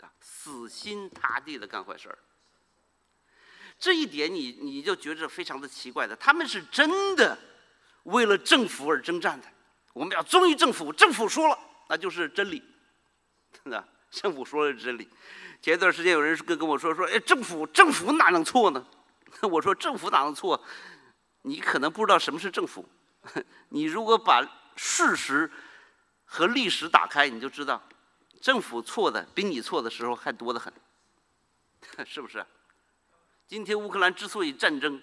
[0.00, 2.18] 啊，死心塌地的干坏事儿。
[3.78, 7.36] 这一点你你就觉着非常的奇怪的，他们是真的
[8.04, 9.46] 为了政府而征战的。
[9.92, 11.58] 我们要忠于政府，政府说了
[11.88, 12.62] 那就是真理，
[13.52, 15.08] 真的，政府说了是真理。
[15.60, 18.84] 前一段时间有人跟跟我说说，哎，政府政府哪能错呢？
[19.42, 20.62] 我说政府哪能错？
[21.42, 22.88] 你可能不知道什么是政府，
[23.68, 24.40] 你如果把
[24.76, 25.50] 事实
[26.24, 27.82] 和历史打开，你就知道，
[28.40, 30.72] 政府错的比你错的时候还多得很，
[32.06, 32.44] 是不是？
[33.46, 35.00] 今天乌克兰之所以战争，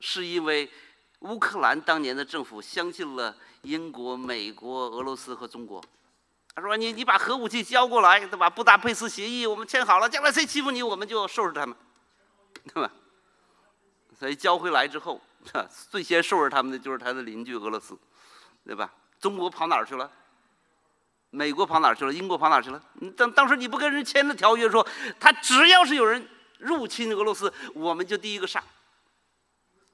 [0.00, 0.70] 是因为
[1.20, 5.82] 乌克兰当年的政府相信了英国、美国、俄罗斯和中国。
[6.54, 8.48] 他说：“你你把核武器交过来，对吧？
[8.48, 11.76] 布达佩斯协议我们签好了，将来谁欺负你，我们就收拾他们，
[12.72, 12.90] 对吧？
[14.18, 15.20] 所以交回来之后。
[15.90, 17.98] ”最先收拾他们的就是他的邻居俄罗斯，
[18.64, 18.92] 对吧？
[19.20, 20.10] 中国跑哪儿去了？
[21.30, 22.12] 美国跑哪儿去了？
[22.12, 22.82] 英国跑哪儿去了？
[23.16, 24.86] 当当时你不跟人签了条约，说
[25.18, 26.26] 他只要是有人
[26.58, 28.62] 入侵俄罗斯，我们就第一个上。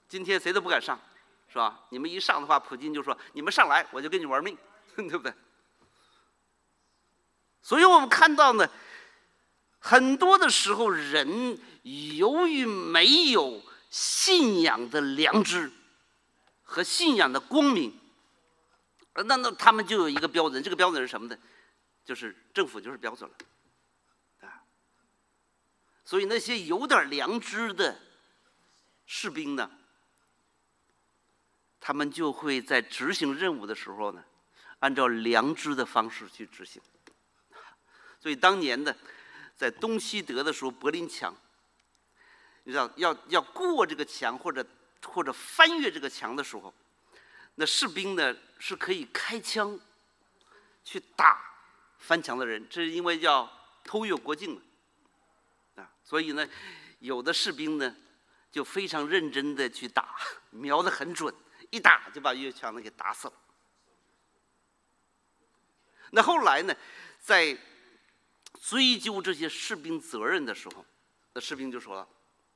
[0.09, 1.01] 今天谁都不敢上，
[1.48, 1.87] 是吧？
[1.90, 4.57] 你们一上的话，普京就说你们上来，我就跟你玩命，
[4.96, 5.33] 对不对？
[7.62, 8.68] 所以我们看到呢，
[9.79, 13.62] 很多的时候人由于没有。
[13.92, 15.70] 信仰的良知
[16.62, 17.94] 和信仰的光明，
[19.12, 21.37] 那那他们就有一个标准，这个标准是什么呢？
[22.03, 23.37] 就是政府就是标准了，
[26.12, 27.98] 所以那些有点良知的
[29.07, 29.70] 士兵呢，
[31.81, 34.22] 他们就会在执行任务的时候呢，
[34.81, 36.83] 按照良知的方式去执行。
[38.21, 38.94] 所以当年的
[39.56, 41.35] 在东西德的时候，柏林墙。
[42.65, 44.63] 你知道，要要过这个墙或者
[45.06, 46.75] 或者翻越这个墙的时候，
[47.54, 49.81] 那士兵呢是可以开枪
[50.85, 51.42] 去打
[52.00, 53.50] 翻墙的人，这是因为叫
[53.83, 54.71] 偷越国境嘛，啊，
[56.05, 56.48] 所以呢，
[56.98, 57.94] 有的士兵呢
[58.50, 60.17] 就非常认真的去打，
[60.50, 61.35] 瞄得很准，
[61.71, 63.35] 一打就把越墙的给打死了。
[66.11, 66.77] 那后来呢，
[67.19, 67.57] 在
[68.61, 70.85] 追究这些士兵责任的时候，
[71.33, 72.07] 那士兵就说了。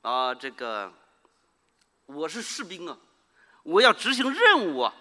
[0.02, 0.92] 啊，这个
[2.04, 2.96] 我是士兵啊，
[3.62, 4.94] 我要执行任务啊，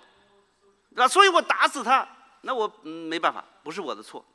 [0.90, 1.08] 那？
[1.08, 2.08] 所以我打死他，
[2.42, 4.26] 那我没办法，不是我的错，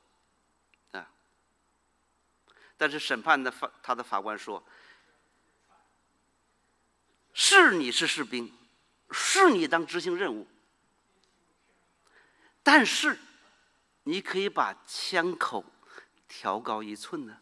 [2.81, 4.65] 但是审判的法他的法官说，
[7.35, 8.51] 是你是士兵，
[9.11, 10.49] 是你当执行任务，
[12.63, 13.19] 但是
[14.05, 15.63] 你可以把枪口
[16.27, 17.37] 调高一寸呢，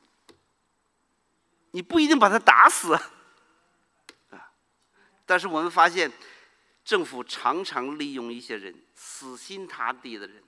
[1.70, 3.12] 你不一定把他打死啊。
[5.24, 6.10] 但是我们发现，
[6.84, 10.42] 政府常常利用一些人死心塌地的人，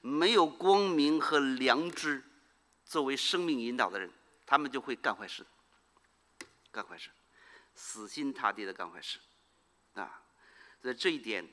[0.00, 2.22] 没有光明和良知
[2.84, 4.08] 作为生命引导的人，
[4.50, 5.46] 他们就会干坏事，
[6.72, 7.08] 干坏事，
[7.76, 9.20] 死心塌地的干坏事，
[9.94, 10.24] 啊，
[10.82, 11.48] 在这一点，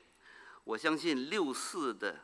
[0.64, 2.18] 我相信六四的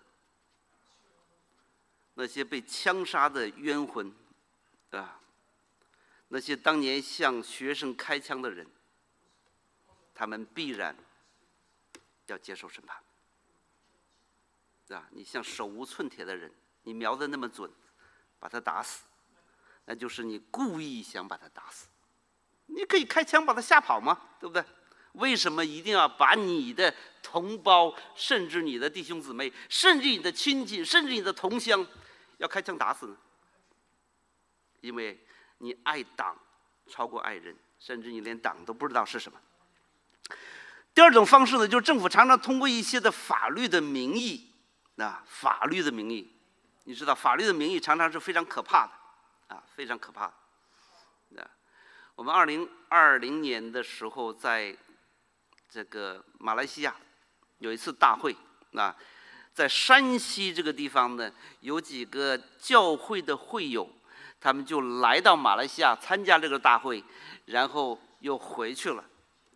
[2.14, 4.12] 那些被枪杀的冤魂，
[4.90, 5.20] 啊，
[6.26, 8.66] 那些当年向学生开枪的人。
[10.12, 10.96] 他们必然
[12.26, 13.00] 要接受审判，
[14.96, 15.08] 啊！
[15.12, 16.52] 你像手无寸铁的人，
[16.82, 17.68] 你瞄的那么准，
[18.38, 19.04] 把他打死，
[19.86, 21.88] 那就是你故意想把他打死。
[22.66, 24.18] 你可以开枪把他吓跑吗？
[24.40, 24.64] 对不对？
[25.12, 31.86] 为什么一定要把你的同胞，甚至你的弟兄姊妹，甚至你的亲戚，甚至你的同乡，
[32.38, 33.16] 要开枪打死呢？
[34.80, 35.24] 因为
[35.58, 36.36] 你爱党
[36.88, 39.40] 超过爱人，甚至你连党都不知道是什么。
[40.92, 44.50] 第二种方式呢，就是政府常常通过一些的法律的名义，
[44.96, 46.34] 啊，法律的名义，
[46.84, 48.92] 你知道，法律的名义常常是非常可怕的，
[49.48, 50.26] 啊，非常可怕
[51.34, 51.42] 的。
[51.42, 51.50] 啊，
[52.14, 54.76] 我们二零二零年的时候，在
[55.68, 56.94] 这个马来西亚
[57.58, 58.36] 有一次大会，
[58.74, 58.96] 啊，
[59.52, 63.88] 在山西这个地方呢，有几个教会的会友，
[64.40, 67.02] 他们就来到马来西亚参加这个大会，
[67.46, 69.04] 然后又回去了。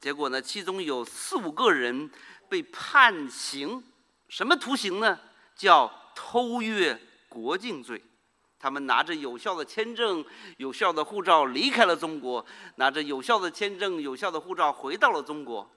[0.01, 0.41] 结果呢？
[0.41, 2.09] 其中有四五个人
[2.49, 3.82] 被判刑，
[4.28, 5.18] 什么徒刑呢？
[5.57, 6.97] 叫偷越
[7.28, 8.01] 国境罪。
[8.59, 10.25] 他们拿着有效的签证、
[10.57, 12.45] 有效的护照离开了中国，
[12.77, 15.71] 拿着有效的签证、有效的护照回到了中国。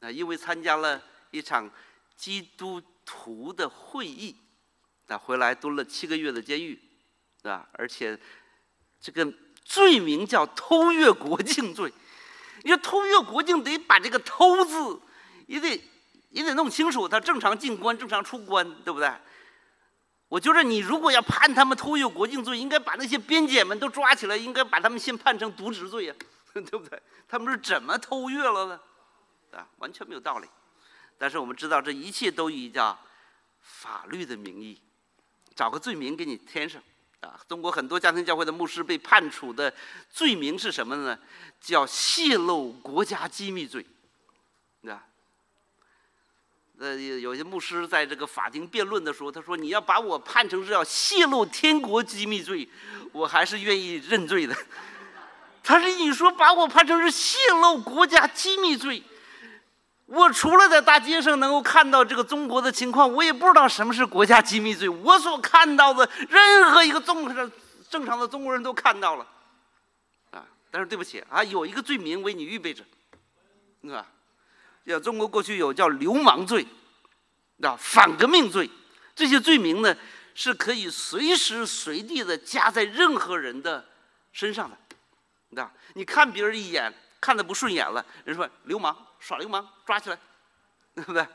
[0.00, 1.70] 啊，因为参加了一场
[2.16, 4.36] 基督徒的会议，
[5.08, 6.78] 啊，回来蹲了七个月的监狱，
[7.42, 7.66] 啊？
[7.72, 8.18] 而且
[9.00, 9.26] 这个
[9.64, 11.92] 罪名叫偷越国境罪。
[12.62, 15.00] 你说偷越国境得把这个“偷”字
[15.46, 15.80] 也得
[16.30, 19.10] 也得弄清楚，他正常进关、正常出关，对不对？
[20.36, 26.14] 我觉得你如果要判他们偷越国境罪，应该把那些边检们都抓起来，应该把他们先判成渎职罪呀，
[26.52, 27.02] 对不对？
[27.26, 28.78] 他们是怎么偷越了呢？
[29.52, 30.46] 啊，完全没有道理。
[31.16, 32.98] 但是我们知道，这一切都以叫
[33.62, 34.78] 法律的名义，
[35.54, 36.82] 找个罪名给你添上。
[37.20, 39.72] 啊，中国很多家庭教会的牧师被判处的
[40.10, 41.18] 罪名是什么呢？
[41.62, 43.86] 叫泄露国家机密罪，
[44.86, 45.02] 啊，
[46.78, 52.68] 呃，有些牧师在这个法庭辩论的时候，他说：“你要把我判成是要泄露天国机密罪，
[53.12, 54.54] 我还是愿意认罪的。”
[55.64, 59.02] 他说：“你说把我判成是泄露国家机密罪。”
[60.06, 64.88] 我除了在大街上能够看到这个中国的情况，我也不知道什么是国家机密罪。
[64.88, 67.50] 我所看到的，任何一个正常
[67.90, 69.26] 正常的中国人都看到了，
[70.30, 70.46] 啊！
[70.70, 72.84] 但是对不起啊，有一个罪名为你预备着，
[73.82, 74.06] 是吧？
[74.86, 76.66] 要中国过去有叫流氓罪，
[77.62, 78.68] 啊，反革命罪，
[79.14, 79.96] 这些罪名呢
[80.34, 83.86] 是可以随时随地的加在任何人的
[84.32, 84.76] 身上的，
[85.50, 86.92] 那你看别人一眼。
[87.18, 90.18] 看的不顺眼了，人说流氓耍流氓，抓起来，
[90.94, 91.26] 对不对？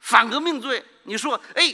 [0.00, 1.72] 反革命罪，你说哎，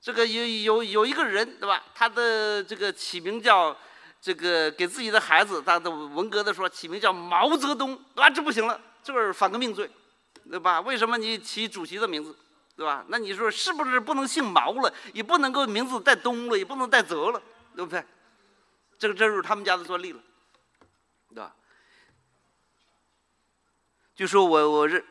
[0.00, 1.84] 这个有有有一个人对吧？
[1.94, 3.76] 他的这个起名叫
[4.20, 9.90] 这个给自己的孩子，他的文革的说起名叫毛泽东，啊，这不行了，这是反革命罪，
[10.50, 10.80] 对吧？
[10.80, 12.36] 为什么你起主席的名字，
[12.76, 13.04] 对吧？
[13.08, 17.42] 那你说是不是不能姓毛了，也不能够名字带东了，也不能带泽了，
[17.74, 18.04] 对不对？
[18.98, 20.20] 这个这就是他们家的专利了。
[21.30, 21.54] 对吧？
[24.16, 25.04] 就说我我认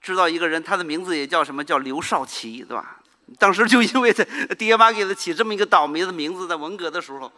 [0.00, 3.00] 知道一个人，他的名字也叫什么叫刘少奇，对吧？
[3.38, 4.24] 当时就因为他
[4.54, 7.30] 爹妈给他起这么一个倒霉的名字，在文革的时候，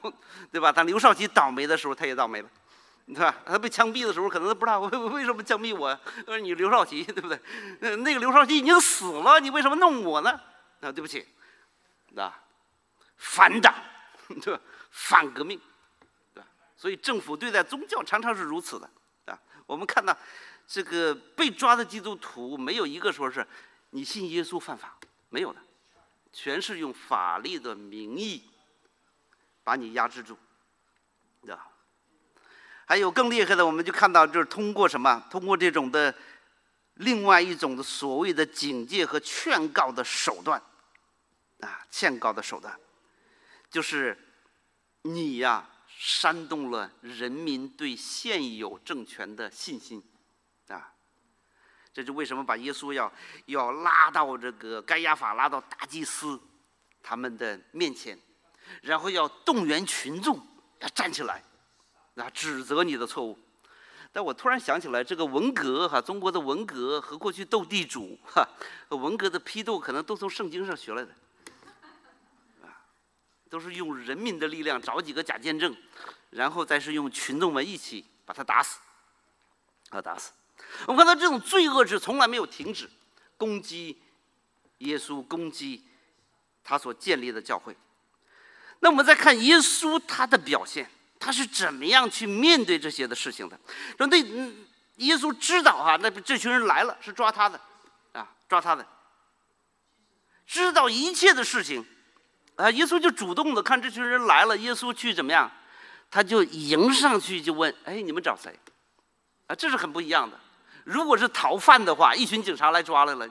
[0.53, 0.71] 对吧？
[0.71, 2.49] 当刘少奇倒霉的时候，他也倒霉了，
[3.15, 3.35] 对吧？
[3.45, 7.39] 他被枪毙的时候，可能都不知道为 为什么枪毙我，说你刘少奇，对不对？
[7.97, 10.31] 那个刘少奇已经死了，你为什么弄我呢？
[10.81, 11.27] 啊，对不起，
[12.17, 12.43] 啊，
[13.17, 13.75] 反党，
[14.41, 14.61] 对吧？
[14.91, 15.61] 反革命。
[16.33, 18.89] 对吧所以政府对待宗教常常是如此的
[19.27, 19.39] 啊！
[19.67, 20.17] 我们看到
[20.67, 23.47] 这个被抓的基督徒，没有一个说是
[23.91, 24.97] 你信耶稣犯法，
[25.29, 25.61] 没有的，
[26.33, 28.45] 全是用法律的名义
[29.63, 30.39] 把你压制住，
[32.91, 35.25] 还有更厉害的，我们就看到就是通过什么？
[35.31, 36.13] 通过这种的
[36.95, 40.61] 另外一种的所谓的警戒和劝告的手段，
[41.61, 42.77] 啊，劝告的手段，
[43.71, 44.19] 就是
[45.03, 45.71] 你呀
[46.01, 50.03] 煽动了人民对现有政权的信心，
[50.67, 50.93] 啊，
[51.95, 53.13] 这就为什么把耶稣要
[53.47, 56.41] 要拉到这个该亚法拉到大祭司
[57.05, 58.19] 他们的面前，
[58.83, 60.45] 然后要动员群众
[60.81, 61.41] 要站起来，
[62.21, 63.39] 啊，指责你的错误。
[64.13, 68.45] 但我突然想起来，这个文革哈，中国的文革和过去斗地主哈，
[68.89, 71.15] 文革的批斗可能都从圣经上学来的，
[72.63, 72.83] 啊，
[73.49, 75.77] 都是用人民的力量找几个假见证，
[76.31, 78.81] 然后再是用群众们一起把他打死，
[79.91, 80.33] 把他，打死。
[80.87, 82.91] 我们看到这种罪恶是从来没有停止，
[83.37, 83.97] 攻击
[84.79, 85.85] 耶稣，攻击
[86.65, 87.77] 他所建立的教会。
[88.81, 90.91] 那我们再看耶稣他的表现。
[91.21, 93.57] 他是怎么样去面对这些的事情的？
[93.97, 94.17] 说那
[94.97, 97.61] 耶稣知道哈，那这群人来了是抓他的，
[98.13, 98.85] 啊，抓他的，
[100.47, 101.87] 知道一切的事情，
[102.57, 105.49] 啊，耶稣就主动的看这群人来了，耶稣去怎么样？
[106.11, 108.59] 他就迎上去就问，哎，你们找谁？
[109.47, 110.37] 啊，这是很不一样的。
[110.85, 113.29] 如果是逃犯的话，一群警察来抓来了。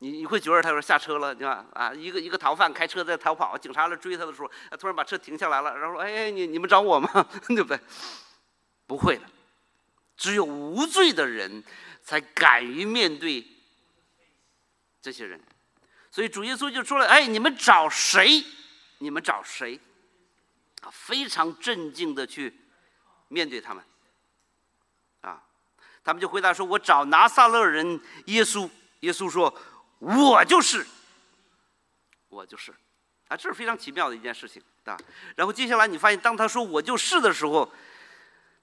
[0.00, 7.10] 你你会觉得他说下车了，你看啊，一个一个逃犯开车在逃跑，警察来追他的时候，突然把车停下来了，然后说：“哎，你你们找我吗？
[7.48, 7.80] 对不对？”
[8.86, 9.24] 不会的，
[10.16, 11.64] 只有无罪的人
[12.00, 13.44] 才敢于面对
[15.02, 15.42] 这些人，
[16.12, 18.44] 所以主耶稣就说了：“哎，你们找谁？
[18.98, 19.80] 你们找谁？”
[20.82, 22.56] 啊，非常镇静的去
[23.26, 23.82] 面对他们，
[25.22, 25.42] 啊，
[26.04, 28.70] 他们就回答说：“我找拿撒勒人耶稣。”
[29.00, 29.52] 耶稣说。
[29.98, 30.86] 我就是，
[32.28, 32.72] 我就是，
[33.28, 34.96] 啊，这是非常奇妙的一件事情啊。
[35.34, 37.68] 然后接下来你发现，当他说我就是的时候，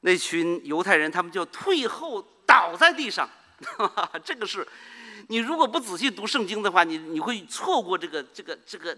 [0.01, 3.29] 那群犹太人他们就退后倒在地上。
[4.23, 4.65] 这个是，
[5.27, 8.97] 你如果不仔细读圣经的话，你你会错过这个这个这个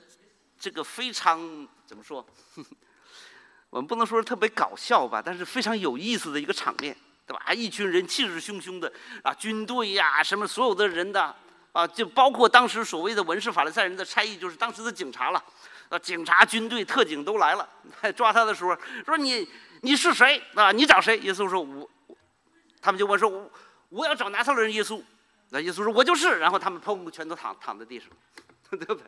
[0.60, 2.26] 这个非常怎么说？
[3.70, 7.54] 我们不能说是特别搞笑吧，但是非常有意思的一个场面，对吧？
[7.54, 8.92] 一群人气势汹汹的
[9.24, 11.36] 啊，军队呀，什么所有的人的。
[11.78, 15.44] 啊，就包括当时所谓的文士法利赛人的差役，就是当时的警察了。
[15.90, 17.70] 啊，警察、军队、特警都来了，
[18.18, 18.76] 抓他的时候
[19.06, 19.48] 说：“你
[19.84, 20.42] 你是谁？
[20.56, 21.88] 啊，你找谁？”耶稣说：“我。”
[22.82, 23.52] 他们就问说：“我
[23.90, 25.00] 我要找拿撒勒人耶稣。”
[25.50, 28.10] 那耶稣说：“我就是。”然后他们砰，全都躺躺在地上，
[28.72, 29.04] 对不对？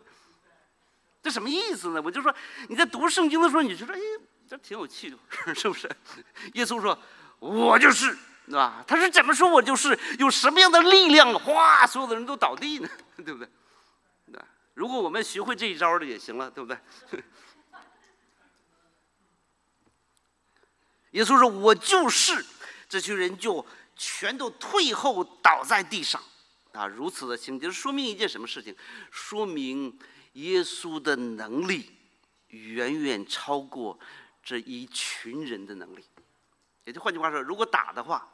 [1.24, 2.00] 这什么意思呢？
[2.06, 2.32] 我就说
[2.68, 4.00] 你在读圣经的时候，你觉得哎，
[4.48, 5.18] 这挺有趣的，
[5.56, 5.90] 是不是？
[6.54, 6.96] 耶稣说
[7.40, 8.16] ：“我就是。”
[8.50, 8.84] 对吧？
[8.88, 11.32] 他是怎么说我就是有什么样的力量？
[11.38, 13.48] 哗，所有的人都倒地呢，对不对？
[14.26, 14.40] 那
[14.74, 17.24] 如果我们学会这一招的也行了，对不对？
[21.12, 22.44] 耶稣说：“我就是。”
[22.90, 23.64] 这群人就
[23.96, 26.20] 全都退后倒在地上，
[26.72, 28.76] 啊，如此的情景，说明一件什么事情？
[29.12, 29.96] 说明
[30.34, 31.92] 耶稣的能力
[32.48, 34.00] 远远超过
[34.42, 36.04] 这一群人的能力。
[36.86, 38.28] 也就换句话说，如果打的话。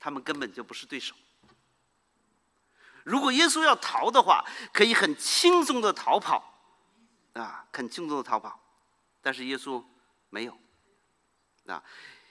[0.00, 1.14] 他们根本就不是对手。
[3.04, 6.42] 如果耶稣要逃的话，可以很轻松的逃跑，
[7.34, 8.60] 啊，很轻松的逃跑。
[9.22, 9.82] 但是耶稣
[10.28, 10.58] 没有，
[11.66, 11.82] 啊，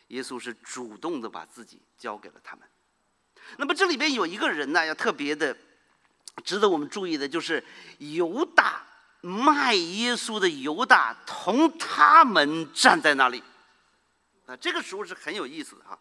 [0.08, 2.68] 耶稣是主动的把自己交给了他们。
[3.58, 5.56] 那么这里边有一个人呢，要特别的
[6.44, 7.64] 值得我们注意的，就是
[7.98, 8.86] 犹大
[9.22, 13.44] 卖耶稣的犹大同他们站在那里。
[14.46, 16.00] 啊，这个时候是很有意思的哈。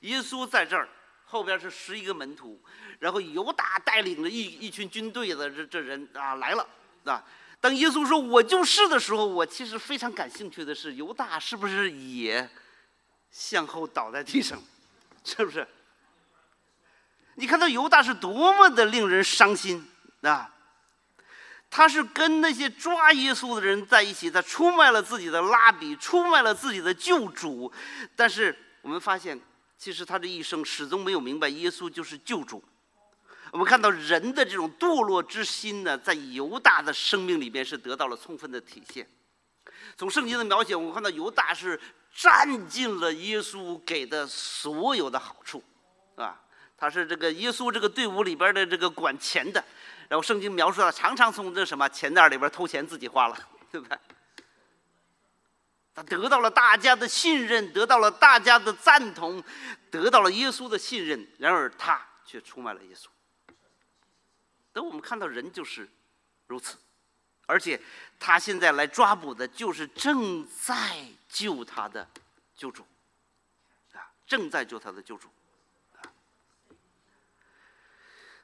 [0.00, 0.88] 耶稣在这儿。
[1.32, 2.60] 后边是十一个门徒，
[2.98, 6.68] 然后犹大带领着一一群军队的这这人啊来了
[7.04, 7.24] 啊。
[7.58, 12.46] 当耶稣说我就是的时候，我其实非常感兴趣的是，犹大是不是也
[13.30, 14.62] 向后倒在地上？
[15.24, 15.66] 是不是？
[17.36, 19.88] 你看到犹大是多么的令人伤心
[20.20, 20.54] 啊！
[21.70, 27.72] 他是跟那些抓耶稣的人在一起，他出卖了自己的拉比，出卖了自己的救主。
[28.14, 29.40] 但是我们发现。
[29.82, 32.62] 其实他这一生始终没有明白耶稣就是救主。
[33.50, 39.04] 我们看到人的这种堕落之心呢，在犹大的生命里边是得到了充分的体现。
[39.96, 41.80] 从圣经的描写，我们看到犹大是
[42.14, 45.60] 占尽了耶稣给的所有的好处，
[46.14, 46.40] 啊，
[46.78, 49.64] 他是这个耶稣这个队伍里边的这个管钱的，
[50.08, 53.36] 然后圣经描述他常常从这什么钱袋里边偷钱自己花了，
[53.72, 53.98] 对不对？
[55.94, 59.42] 他得到了大家的信任，得到了大家的赞同，
[59.90, 61.28] 得到了耶稣的信任。
[61.38, 63.06] 然而他却出卖了耶稣。
[64.72, 65.86] 等我们看到人就是
[66.46, 66.78] 如此，
[67.44, 67.78] 而且
[68.18, 72.08] 他现在来抓捕的就是正在救他的
[72.56, 72.86] 救主，
[73.92, 75.28] 啊，正在救他的救主。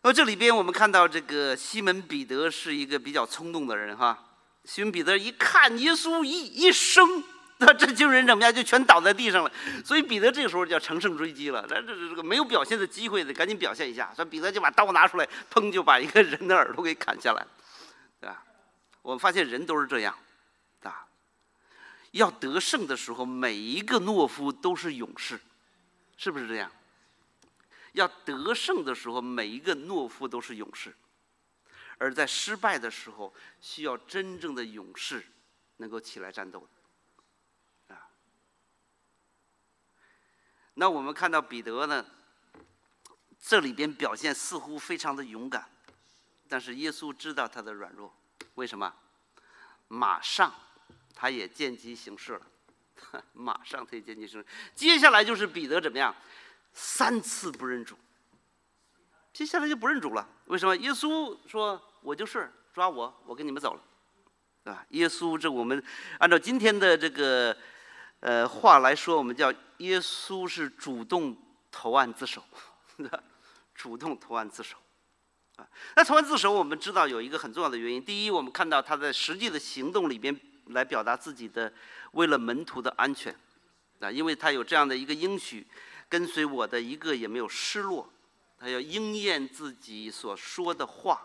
[0.03, 4.26] 那这里边我们看到这个西门彼得是一个比较冲动的人哈。
[4.64, 7.24] 西门彼得一看耶稣一一生，
[7.61, 9.52] 那这群人怎么样就全倒在地上了。
[9.84, 14.12] 所以彼得这个时候就要乘胜追击了，这这这个没有表现的机会得赶紧表现一下。
[14.14, 17.44] 所以彼得就把刀拿出来，砰就把一个人的耳朵给砍下来，
[18.20, 18.44] 对吧？
[19.02, 20.16] 我们发现人都是这样，
[20.84, 21.06] 啊，
[22.12, 25.40] 要得胜的时候，每一个懦夫都是勇士，
[26.16, 26.70] 是不是这样？
[27.92, 30.94] 要得胜的时候，每一个懦夫都是勇士。
[31.96, 35.26] 而在失败的时候，需要真正的勇士
[35.78, 36.64] 能够起来战斗
[40.78, 42.06] 那我们看到彼得呢，
[43.40, 45.68] 这里边表现似乎非常的勇敢，
[46.48, 48.14] 但是耶稣知道他的软弱，
[48.54, 48.94] 为什么？
[49.88, 50.54] 马上
[51.16, 54.46] 他也见机行事了， 马上他也见机行事。
[54.76, 56.14] 接下来就是彼得怎么样？
[56.72, 57.98] 三次不认主，
[59.32, 60.28] 接下来就不认主了。
[60.44, 60.76] 为什么？
[60.76, 61.82] 耶稣说。
[62.00, 63.82] 我就是抓我，我跟你们走了，
[64.62, 64.86] 对吧？
[64.90, 65.82] 耶稣这我们
[66.20, 67.54] 按照今天的这个
[68.20, 71.36] 呃话来说，我们叫耶稣是主动
[71.70, 72.42] 投案自首，
[73.74, 74.76] 主动投案自首
[75.56, 75.68] 啊。
[75.94, 78.04] 那投案自首，我们知道有一个很重要的原因。
[78.04, 81.72] 第一，我们看到他在实际的行动里边来表达自己的
[82.12, 83.34] 为了门徒的安全
[84.00, 85.66] 啊，因为他有这样的一个应许，
[86.08, 88.10] 跟随我的一个也没有失落，
[88.58, 91.24] 他要应验自己所说的话。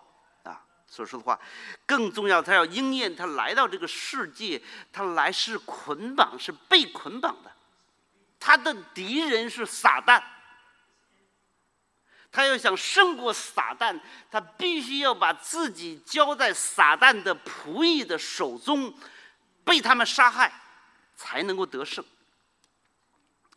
[0.94, 1.40] 所说的话，
[1.88, 7.52] 更重要，他要应验，他来到这个世界，他来是捆绑，是被捆绑的。
[8.40, 10.22] 他的敌人是撒旦，
[12.32, 18.94] 他要想胜过撒旦，他必须要把自己交在撒旦的仆役的手中，
[19.64, 20.54] 被他们杀害，
[21.16, 22.06] 才能够得胜。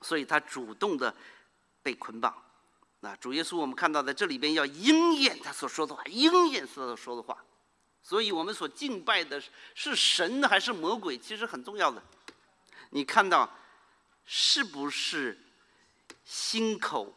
[0.00, 1.14] 所以他主动的
[1.82, 2.45] 被捆绑。
[3.00, 7.44] 那主耶稣，我们看到在这里边要应验他所说的话，应验所说的话。
[8.02, 9.42] 所以我们所敬拜的
[9.74, 12.02] 是神还是魔鬼，其实很重要的。
[12.90, 13.52] 你看到
[14.24, 15.38] 是不是
[16.24, 17.14] 心口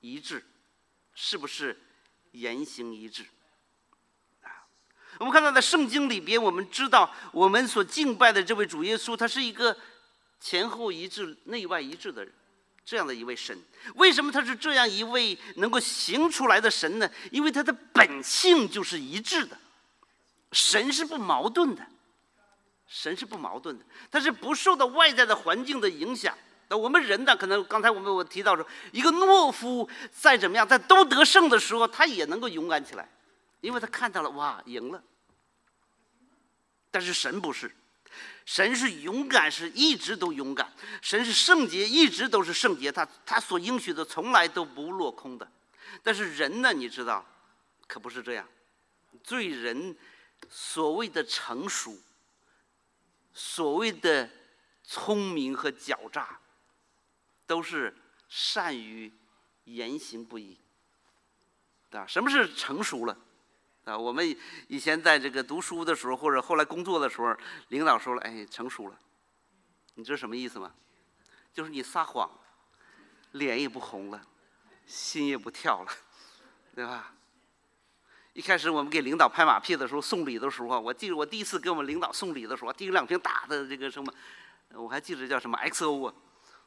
[0.00, 0.44] 一致，
[1.14, 1.80] 是不是
[2.32, 3.24] 言行一致？
[4.42, 4.66] 啊，
[5.20, 9.76] 我们看到在圣经里边，我们知道我们所敬拜的这位主耶稣，他是一个
[10.40, 12.34] 前后一致、内外一致的人。
[12.84, 13.58] 这样的一位神，
[13.94, 17.10] 为什么他是这样一位能够行出来的神呢？
[17.30, 19.56] 因为他的本性就是一致的，
[20.52, 21.86] 神是不矛盾的，
[22.86, 26.36] 神是不矛盾的，他是不受到外在的环境的影响。
[26.68, 27.34] 那我们人呢？
[27.36, 33.08] 可能刚才我们我提到说，一个懦夫再怎么样，在都得胜的时候，他也能够勇敢起来，
[33.60, 35.02] 因为他看到了哇，赢了。
[36.90, 37.74] 但是神不是。
[38.44, 40.66] 神是勇敢，是一直都勇敢；
[41.00, 42.92] 神是圣洁，一直都是圣洁。
[42.92, 45.50] 他他所应许的从来都不落空的。
[46.02, 47.24] 但是人呢，你知道，
[47.86, 48.46] 可不是这样。
[49.22, 49.96] 罪人
[50.50, 51.96] 所谓的成熟，
[53.32, 54.28] 所谓的
[54.82, 56.38] 聪明和狡诈，
[57.46, 57.96] 都是
[58.28, 59.10] 善于
[59.64, 60.58] 言行不一。
[61.92, 63.16] 啊，什么是成熟了？
[63.84, 64.36] 啊，我们
[64.68, 67.36] 以前在这个读书的时候，或者后来工作的时候，
[67.68, 68.98] 领导说了：“哎，成熟了。”
[69.94, 70.72] 你知道什么意思吗？
[71.52, 72.28] 就是你撒谎，
[73.32, 74.20] 脸也不红了，
[74.86, 75.92] 心也不跳了，
[76.74, 77.12] 对吧？
[78.32, 84.12] 一开始我们给领导拍马屁的时候，送礼的时候，我记得我第一次给我们领导送礼的时候，递了两瓶大的这个什么，
[84.70, 86.14] 我还记得叫什么 XO 啊，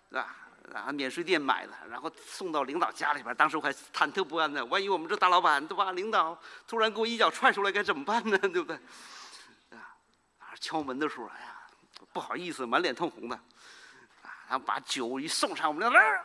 [0.09, 0.46] 对吧？
[0.73, 3.33] 然后免税店买的，然后送到领导家里边。
[3.35, 5.93] 当时我还忐忑不安呢，万一我们这大老板对吧？
[5.93, 6.37] 领导
[6.67, 8.37] 突然给我一脚踹出来，该怎么办呢？
[8.49, 8.75] 对不对？
[10.39, 11.61] 啊，敲门的时候，哎呀，
[12.11, 13.35] 不好意思，满脸通红的。
[13.35, 16.23] 啊，然后把酒一送上，我们来，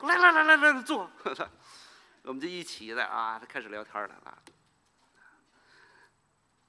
[0.00, 1.10] 来来来来来坐，
[2.22, 4.38] 我们就一起的啊，开始聊天了啊。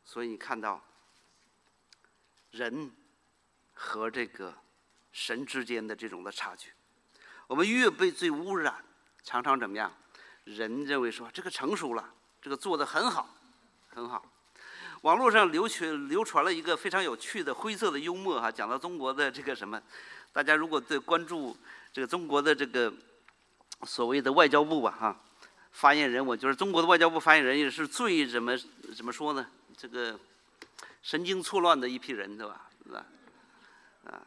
[0.03, 0.83] 所以你看到
[2.51, 2.91] 人
[3.73, 4.53] 和这个
[5.11, 6.71] 神之间的这种的差距。
[7.47, 8.75] 我们越被罪污染，
[9.23, 9.91] 常常怎么样？
[10.45, 12.09] 人认为说这个成熟了，
[12.41, 13.29] 这个做的很好，
[13.89, 14.25] 很好。
[15.03, 19.81] 网络上流传流传了一个非常有趣的灰色的幽默哈，讲到中国的这个什么，
[20.31, 21.55] 大家如果对关注
[21.91, 22.91] 这个中国的这个
[23.83, 25.17] 所谓的外交部吧哈，
[25.71, 28.57] 发言人，我觉得中国的外交部发言人也是最怎么
[28.95, 29.47] 怎么说呢？
[29.77, 30.19] 这个
[31.01, 32.69] 神经错乱的一批人，对吧？
[32.85, 33.05] 是吧？
[34.05, 34.21] 啊。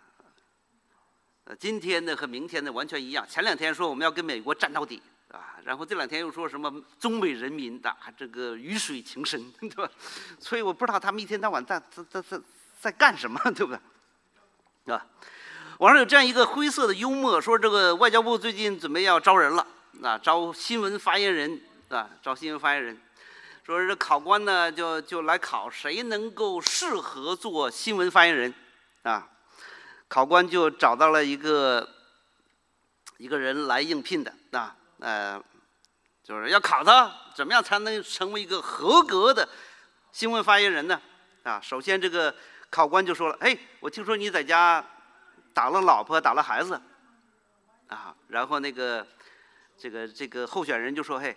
[1.48, 3.24] 呃，今天呢和明天呢完全一样。
[3.28, 6.68] 前两天说我们要跟美国战到底，啊，然后这两天又说什么
[6.98, 9.88] 中美人民的这个鱼水情深， 对吧？
[10.40, 12.40] 所以我不知道他们一天到晚在在在在
[12.80, 13.72] 在干什么， 对不
[14.84, 14.92] 对？
[14.92, 15.06] 啊，
[15.78, 19.64] 网上有这样一个灰色的幽默，说这个外交部最近准备要招人了，
[20.02, 23.00] 啊，招新闻发言人，啊，招新闻发言人，
[23.64, 28.52] 说这考官呢就就来考谁能够适合做新闻发言人，
[29.02, 29.28] 啊，
[30.08, 31.88] 考官就找到了一个
[33.18, 35.42] 一个人来应聘的，啊，呃，
[36.22, 39.48] 就是要考他怎么样才能成为一个合格的
[40.12, 41.00] 新闻发言人呢？
[41.42, 42.34] 啊，首先这个
[42.70, 44.84] 考官就说了，哎，我听说你在家
[45.52, 46.80] 打了老婆，打了孩子，
[47.88, 49.06] 啊，然后那个。
[49.78, 51.36] 这个这个候选人就说：“嘿，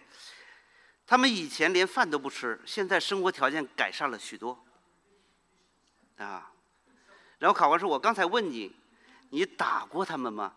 [1.06, 4.58] 他们以前连饭都不吃，现在生活条件改善了许多。”
[6.16, 6.50] 啊，
[7.40, 8.72] 然后考官说：“我刚才问你，
[9.30, 10.54] 你打过他们吗？”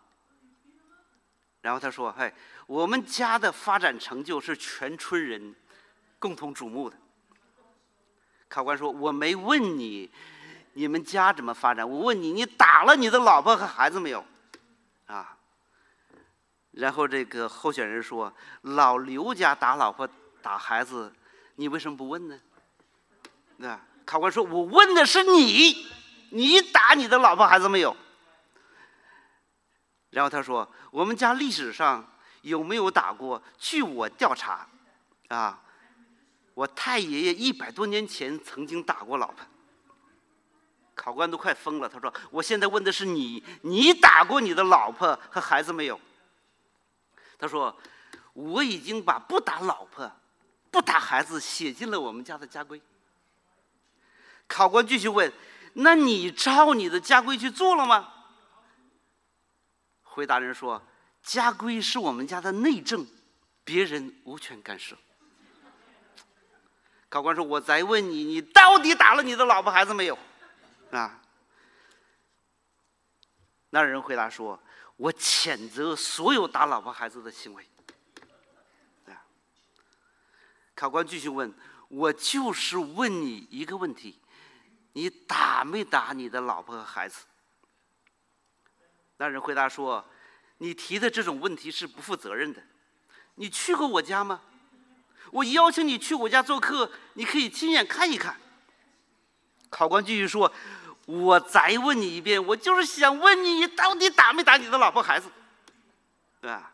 [1.61, 2.31] 然后他说：“嘿，
[2.67, 5.55] 我们家的发展成就是全村人
[6.19, 6.97] 共同瞩目的。”
[8.49, 10.11] 考官说：“我没问你
[10.73, 14.23] 你们家怎么发展，我问你，你打了你的老婆和孩子没有？”
[15.07, 15.37] 啊。
[16.71, 20.09] 然后这个候选人说：“老刘家打老婆
[20.41, 21.13] 打孩子，
[21.55, 22.37] 你为什么不问呢？”
[23.57, 25.87] 那考官说：“我问的是你，
[26.33, 27.95] 你打你的老婆孩子没有？”
[30.09, 32.05] 然后他说：“我们家历史上
[32.41, 33.41] 有没有打过？
[33.57, 34.67] 据我调查，
[35.29, 35.61] 啊，
[36.53, 39.45] 我太爷爷一百多年前曾经打过老婆。”
[40.95, 45.99] 考官都快疯了，他说：“我现在问的是你，你打过你的老婆和孩子没有？”
[47.39, 47.75] 他说
[48.33, 50.11] ：“我已经把不打老婆、
[50.69, 52.79] 不打孩子写进了我们家的家规。”
[54.47, 55.33] 考官继续问
[55.73, 58.13] ：“那你照你的家规去做了吗？”
[60.03, 60.81] 回答人说
[61.21, 63.07] ：“家规是我们家的内政，
[63.63, 64.97] 别人无权干涉。”
[67.09, 70.17] 考官说：“我再问你，你到底打了你的老婆孩子没有？”
[70.91, 71.21] 啊？
[73.69, 74.59] 那人回答说。
[74.95, 77.67] 我谴责所有打老婆孩子的行为。
[79.07, 79.25] 啊，
[80.75, 81.51] 考官继续问
[81.89, 84.21] ：“我就是问你一个问题，
[84.93, 87.25] 你打没打你的老婆和孩子？”
[89.17, 90.03] 那人回答说
[90.57, 92.63] ：“你提的这种问题是不负责任的。
[93.35, 94.41] 你去过我家吗？
[95.31, 98.39] 我邀请你去我家做客，你可以亲眼看一看。”
[99.69, 100.53] 考官继续说。
[101.05, 105.29] 我再问你一遍，我就是想问你，你到底打没打你的老婆孩子，
[106.39, 106.71] 对吧？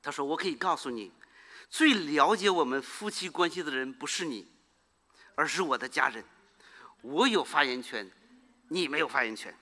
[0.00, 1.12] 他说：“我可以告诉你，
[1.68, 4.50] 最了解我们夫妻关系的人不是你，
[5.34, 6.24] 而是我的家人。
[7.02, 8.10] 我有发言权，
[8.68, 9.54] 你没有发言权，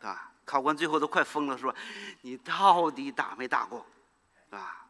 [0.00, 1.74] 啊？”考官最后都快疯了，说
[2.22, 3.84] ：“你到底打没打过？”
[4.50, 4.86] 啊？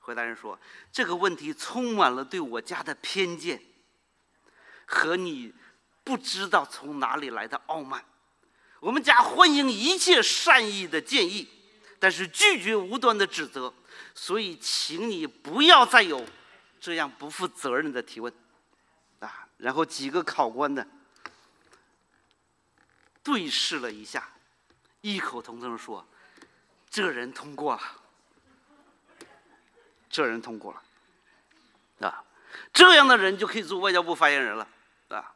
[0.00, 0.58] 回答人说
[0.90, 3.62] ：“这个问题充满了对我家的偏见，
[4.84, 5.54] 和你。”
[6.04, 8.02] 不知道从哪里来的傲慢，
[8.80, 11.46] 我们家欢迎一切善意的建议，
[11.98, 13.74] 但是拒绝无端的指责，
[14.14, 16.24] 所以请你不要再有
[16.80, 18.32] 这样不负责任的提问，
[19.58, 20.86] 然后几个考官呢
[23.22, 24.28] 对视了一下，
[25.02, 26.06] 异口同声说
[26.88, 27.82] ：“这人通过了，
[30.08, 32.24] 这人通过了，啊，
[32.72, 34.66] 这样的人就可以做外交部发言人了。”
[35.10, 35.34] 啊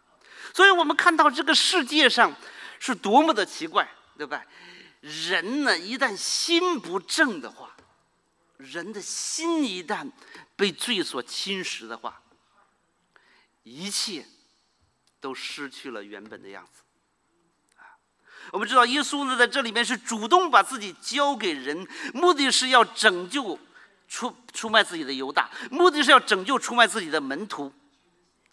[0.54, 2.34] 所以我们看到这个世界上
[2.78, 4.44] 是多么的奇怪，对吧？
[5.00, 7.74] 人呢，一旦心不正的话，
[8.58, 10.10] 人的心一旦
[10.54, 12.20] 被罪所侵蚀的话，
[13.62, 14.26] 一切
[15.20, 16.82] 都失去了原本的样子。
[17.76, 17.96] 啊，
[18.52, 23.58] 我们知道耶稣呢，在这里面是主动把自己交给人，目的是要拯救
[24.08, 27.72] 出出卖自己的犹大，目的是要拯救出卖自己的门徒，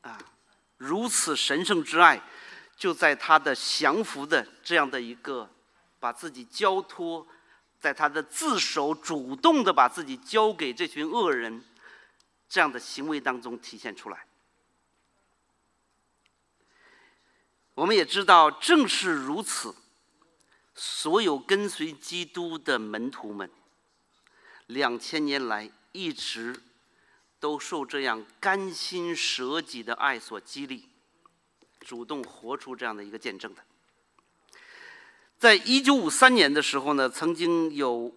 [0.02, 0.18] 啊。
[0.78, 2.22] 如此神圣之爱，
[2.78, 5.50] 就在他的降服的这样的一个，
[6.00, 7.28] 把自己交托，
[7.82, 11.66] 在他的自首主动的把自己交给这群恶人，
[12.48, 14.26] 这样的行为当中体现出来。
[17.80, 19.74] 我们也知道，正是如此，
[20.76, 23.50] 所有跟随基督的门徒们，
[24.68, 26.62] 两千年来一直。
[27.40, 30.90] 都受这样甘心舍己的爱所激励，
[31.80, 33.64] 主动活出这样的一个见证的。
[35.38, 38.14] 在一九五三年的时候呢，曾经有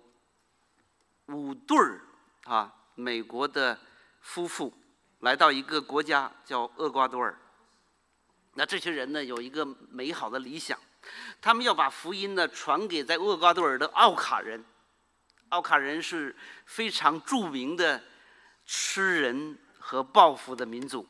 [1.27, 2.01] 五对儿
[2.47, 3.79] 啊美国的
[4.23, 4.75] 夫妇
[5.21, 7.39] 来到一个国家叫厄瓜多尔。
[8.55, 10.79] 那这群人呢有一个美好的理想，
[11.41, 14.65] 他们要把福音呢传给在厄瓜多尔的奥卡人。
[15.49, 16.35] 奥卡人是
[16.67, 18.03] 非常著名的。
[18.65, 21.05] 吃人和报复的民族，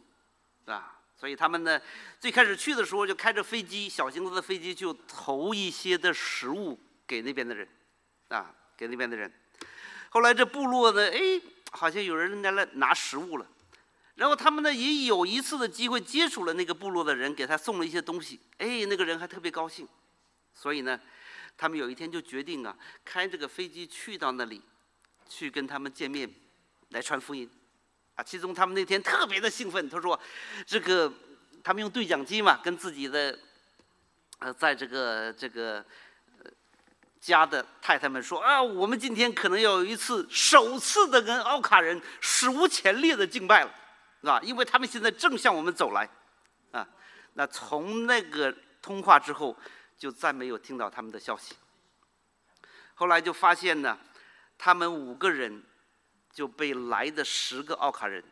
[0.64, 1.78] 啊，所以他们呢，
[2.18, 7.68] 最开始去的时候就开着飞机，小型的飞机就投一些的食物给那边的人，
[8.28, 9.30] 啊，给那边的人。
[10.08, 11.40] 后来这部落呢，哎，
[11.72, 13.46] 好像有人来了拿食物了，
[14.14, 19.88] 然后他们呢也有一次的机会接触了那个部落的人，给他送了一些东西，哎，那个人还特别高兴，
[20.54, 21.00] 所以呢，
[21.56, 24.60] 他们有一天就决定啊，开这个飞机去到那里，
[25.28, 26.30] 去跟他们见面，
[26.90, 27.50] 来传福音，
[28.14, 30.18] 啊，其中他们那天特别的兴奋，他说，
[30.66, 31.12] 这个
[31.64, 33.38] 他们用对讲机嘛，跟自己的，
[34.38, 35.84] 呃，在这个这个。
[37.22, 43.72] 家的太太们说：“啊，我们今天可能要有一次首次的跟奥卡人史无前例的敬拜了，
[44.22, 44.40] 是吧？
[44.42, 46.08] 因为他们现在正向我们走来，
[46.70, 46.88] 啊，
[47.34, 48.50] 那从那个
[48.80, 49.54] 通话之后，
[49.98, 51.54] 就再没有听到他们的消息。
[52.94, 53.98] 后来就发现呢，
[54.56, 55.62] 他们五个人
[56.32, 58.24] 就被来的十个奥卡人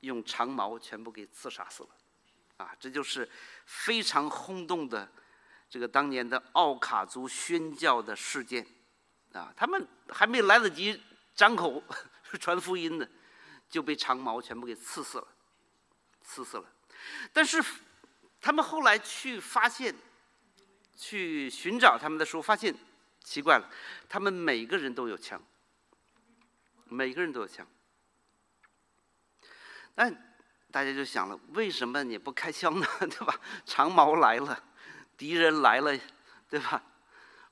[0.00, 1.90] 用长矛全部给刺杀死了，
[2.56, 3.28] 啊，这就是
[3.66, 5.08] 非常轰动的。”
[5.68, 8.64] 这个当年的奥卡族宣教的事件，
[9.32, 11.02] 啊，他们还没来得及
[11.34, 11.82] 张口
[12.38, 13.06] 传福音呢，
[13.68, 15.28] 就被长矛全部给刺死了，
[16.22, 16.64] 刺死了。
[17.32, 17.62] 但是
[18.40, 19.94] 他们后来去发现，
[20.96, 22.74] 去寻找他们的时候，发现
[23.22, 23.70] 奇怪了，
[24.08, 25.40] 他们每个人都有枪，
[26.84, 27.66] 每个人都有枪。
[29.94, 30.10] 那
[30.70, 32.86] 大家就想了，为什么你不开枪呢？
[33.00, 33.40] 对吧？
[33.64, 34.62] 长矛来了。
[35.16, 35.98] 敌人来了，
[36.50, 36.82] 对吧？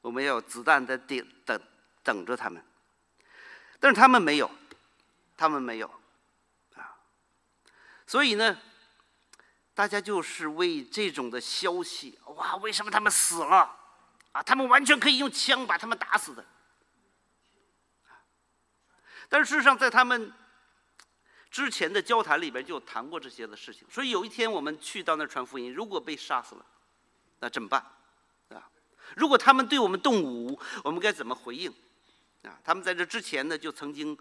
[0.03, 1.59] 我们要有子弹在等等
[2.03, 2.63] 等着他们，
[3.81, 4.51] 但是他们没有，
[5.35, 5.91] 他们没有，
[8.07, 8.59] 所以呢，
[9.75, 13.77] 大家就是为这种的消息，哇，为什么他们死了？
[14.33, 16.45] 啊，他们完全可以用枪把他们打死的，
[19.29, 20.33] 但事实上，在他们
[21.51, 23.87] 之前的交谈里边就谈过这些的事情。
[23.91, 26.67] 所以有一天我们去到那儿传福音，如果被杀死了。
[27.41, 27.81] 那怎么办？
[28.51, 28.69] 啊，
[29.17, 31.73] 如果他们对我们动武，我们该怎么回应？
[32.43, 34.19] 啊，他们在这之前呢，就曾经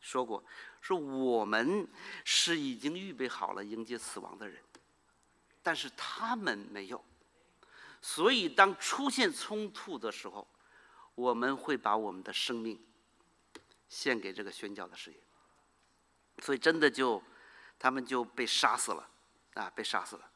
[0.00, 0.42] 说过，
[0.82, 1.88] 说我们
[2.24, 4.58] 是已经预备好了迎接死亡的人，
[5.62, 7.02] 但是他们没有。
[8.02, 10.46] 所以当出现冲突的时候，
[11.14, 12.84] 我们会把我们的生命
[13.88, 15.16] 献给这个宣教的事业。
[16.42, 17.22] 所以真的就
[17.78, 19.08] 他们就被杀死了，
[19.54, 20.28] 啊，被杀死了。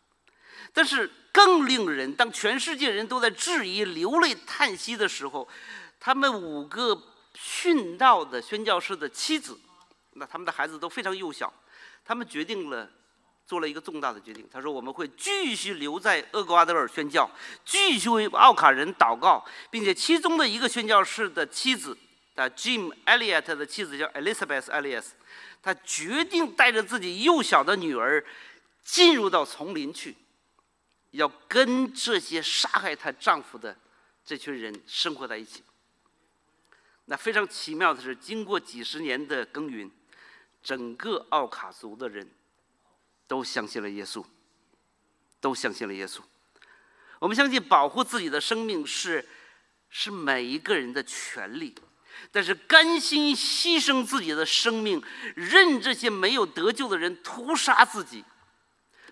[0.72, 5.48] 但是更令人，当全世界人都在质疑、流泪叹息的时候，
[5.98, 7.02] 他们五个
[7.34, 9.58] 殉道的宣教士的妻子，
[10.16, 11.52] 那他们的孩子都非常幼小，
[12.04, 12.90] 他们决定了，
[13.46, 14.48] 做了一个重大的决定。
[14.50, 17.30] 他说：“我们会继续留在厄瓜多尔宣教，
[17.64, 21.96] 继续为奥卡人祷告，并且其中的一个宣教士的妻子，
[22.34, 25.04] 啊，Jim Elliot 的妻子叫 Elizabeth Elliot，
[25.62, 28.24] 他决定带着自己幼小的女儿
[28.82, 30.16] 进入到丛林去。”
[31.12, 33.74] 要跟这些杀害她丈夫的
[34.22, 35.62] 这群人生活在一起。
[37.06, 39.90] 那非常奇妙的是，经过几十年的耕耘，
[40.66, 42.28] 整个奥卡族的人
[43.28, 44.24] 都相信了耶稣，
[45.40, 46.20] 都相信了耶稣。
[47.20, 49.28] 我们相信保护自己的生命是
[49.88, 51.72] 是每一个人的权利，
[52.32, 55.00] 但是甘心牺牲自己的生命，
[55.36, 58.24] 任这些没有得救的人屠杀自己。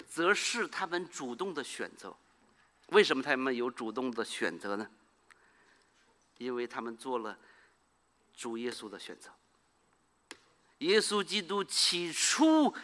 [0.08, 2.16] 则是他们主动的选择。
[2.88, 4.88] 为什么他们有主动的选择呢？
[6.38, 7.38] 因为他们做了
[8.36, 9.30] 主耶稣的选择。
[10.84, 12.74] 耶稣基督起初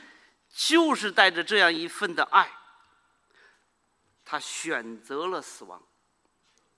[0.49, 2.51] 就是带着这样一份的爱，
[4.25, 5.83] 他选择了死亡，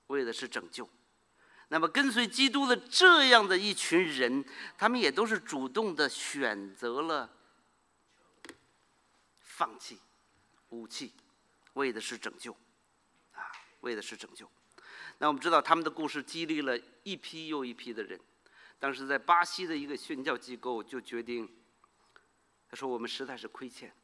[0.09, 0.89] 为的是拯救。
[1.69, 4.45] 那么跟随基督的这样的一群人，
[4.77, 7.31] 他们也都是主动的选择了
[9.41, 9.99] 放弃。
[10.71, 11.13] 武器，
[11.75, 12.53] 为的是拯救，
[13.33, 13.41] 啊，
[13.81, 14.51] 为的是拯救。
[15.19, 18.19] 那我们知道他们的故事激励了一批又一批的人。
[18.83, 21.49] 当时在巴西的一个宣教机构就决定，
[22.69, 23.95] 他说：“我们实在是亏欠，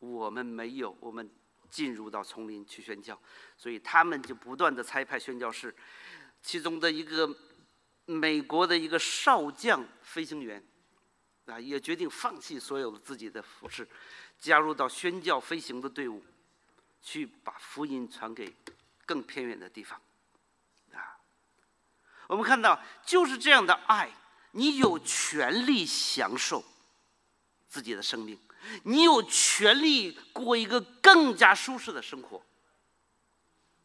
[0.00, 1.30] 我们没有我们
[1.70, 3.18] 进入到丛林去宣教，
[3.56, 5.74] 所以他们就不断的差派宣教士。
[6.42, 7.34] 其中的一个
[8.04, 10.62] 美国的一个少将飞行员，
[11.46, 13.88] 啊，也决定放弃所有的自己的服饰。”
[14.38, 16.22] 加入到宣教飞行的队伍，
[17.00, 18.54] 去把福音传给
[19.06, 19.98] 更偏远的地方，
[22.30, 24.08] 我们看到就是这样的爱，
[24.52, 26.64] 你有权利享受
[27.68, 28.38] 自己的生命，
[28.84, 32.40] 你有权利过一个更加舒适的生活，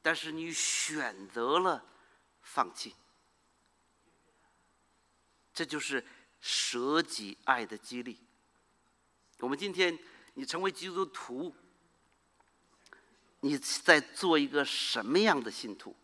[0.02, 1.84] 但是你选择了
[2.44, 2.96] 放弃，
[5.54, 6.06] 这就是
[6.40, 8.20] 舍己爱的激励。
[9.40, 9.98] 我们今天。
[10.38, 11.56] 你成为基督徒，
[13.40, 15.96] 你在做一个什么样的信徒？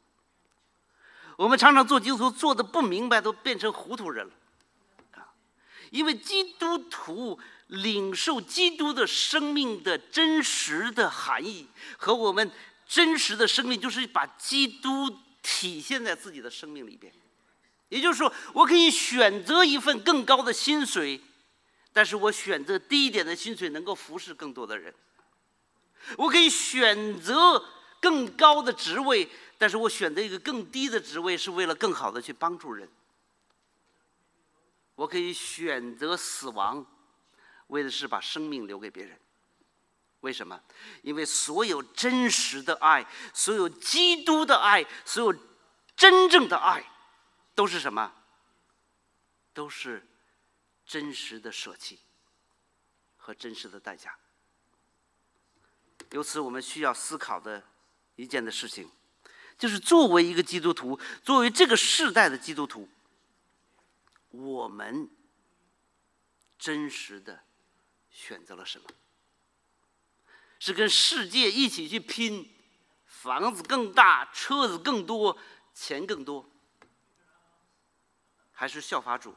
[1.37, 4.33] 我们常常做基督徒做的不明白，都变成糊涂人了。
[5.13, 5.27] 啊
[5.89, 11.67] 因为基督徒领受基督的生命的真实的含义，
[11.97, 12.49] 和我们
[12.87, 17.11] 真实的生命，就是把基督体现在自己的生命里边。
[17.89, 21.19] 也就是说，我可以选择一份更高的薪水，
[21.91, 24.93] 但是我选择低一点的薪水，能够服侍更多的人。
[26.17, 27.63] 我可以选择
[27.99, 29.29] 更高的职位，
[29.61, 32.89] 但是我选择一个更低的职位，是为了更好的去帮助人。
[34.95, 36.83] 我可以选择死亡，
[37.67, 39.19] 为的是把生命留给别人。
[40.21, 40.59] 为什么？
[41.03, 43.05] 因为所有真实的爱，
[43.35, 45.39] 所有基督的爱，所有
[45.95, 46.83] 真正的爱，
[47.53, 48.11] 都是什么？
[49.53, 50.07] 都是
[50.87, 51.99] 真实的舍弃
[53.15, 54.17] 和真实的代价。
[56.09, 57.63] 由此，我们需要思考的
[58.15, 58.89] 一件的事情，
[59.61, 62.89] 就是作为一个基督徒，作为这个世代的基督徒。
[64.31, 65.07] 我们
[66.57, 67.43] 真实的
[68.09, 68.89] 选择了什么？
[70.57, 72.51] 是跟世界一起去拼，
[73.05, 75.37] 房子更大，车子更多，
[75.75, 76.49] 钱更多，
[78.51, 79.35] 还是效法主，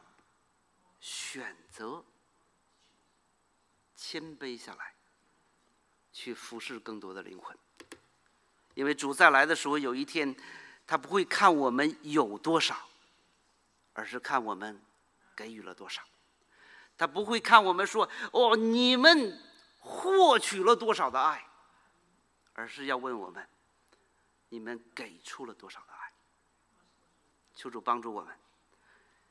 [1.00, 2.02] 选择
[3.94, 4.94] 谦卑下来，
[6.14, 7.54] 去服侍更多的灵魂？
[8.74, 10.36] 因为主再来的时候，有一天，
[10.86, 12.76] 他不会看我们有多少。
[13.96, 14.82] 而是看我们
[15.36, 16.02] 给予了多少，
[16.98, 19.40] 他不会看我们说哦，你们
[19.78, 21.46] 获取了多少的爱，
[22.54, 23.48] 而是要问我们，
[24.48, 26.12] 你们给出了多少的爱。
[27.54, 28.34] 求主帮助我们，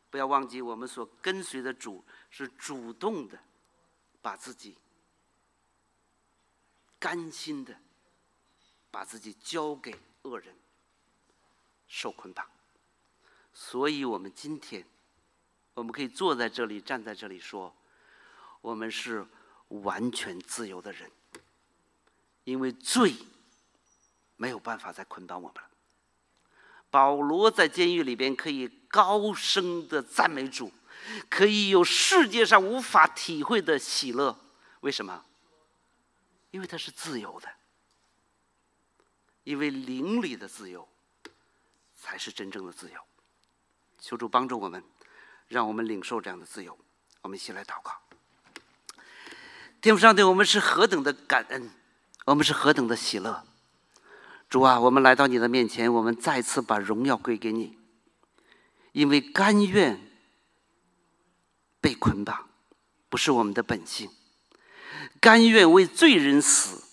[0.10, 3.38] 不要忘记我们所跟随的主是主动的，
[4.22, 4.78] 把自己
[6.98, 7.78] 甘心的
[8.94, 10.56] 把自己交给恶人，
[11.88, 12.46] 受捆绑。
[13.52, 14.86] 所以，我们今天，
[15.74, 17.76] 我们可以坐在这里，站在这里说，
[18.62, 19.26] 我们是
[19.70, 21.10] 完全自由的人，
[22.44, 23.16] 因为罪
[24.36, 25.70] 没有办法再捆绑我们了。
[26.92, 30.72] 保罗在监狱里边可以高声的赞美主，
[31.32, 34.38] 可以有世界上无法体会的喜乐。
[34.82, 35.26] 为什么？
[36.52, 37.50] 因为他是自由的，
[39.44, 40.88] 因为灵里的自由
[41.96, 43.00] 才是真正的自由。
[44.00, 44.84] 求主帮助我们，
[45.48, 46.78] 让我们领受这样的自由。
[47.22, 47.92] 我们一起来祷告。
[49.82, 51.70] 天父上帝，我们是何等的感恩，
[52.26, 53.46] 我们是何等的喜乐。
[54.50, 57.78] 主啊，我们来到你的面前，我们再次把荣耀归给你，
[58.92, 60.00] 因为甘愿
[61.82, 62.50] 被捆绑，
[63.10, 64.10] 不是我们的本性；
[65.20, 66.84] 甘愿为罪人死，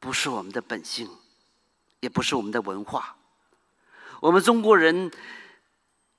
[0.00, 1.10] 不是我们的本性，
[2.06, 3.16] 也不是我们的文化。
[4.20, 5.10] 我们中国人。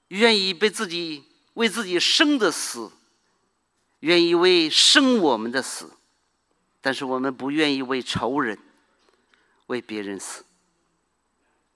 [0.10, 1.26] 愿意被自己
[1.56, 2.94] 为自己生的死，
[4.00, 5.98] 愿意为生我们的死，
[6.80, 8.58] 但是我们不愿意为仇人、
[9.66, 10.46] 为别人死。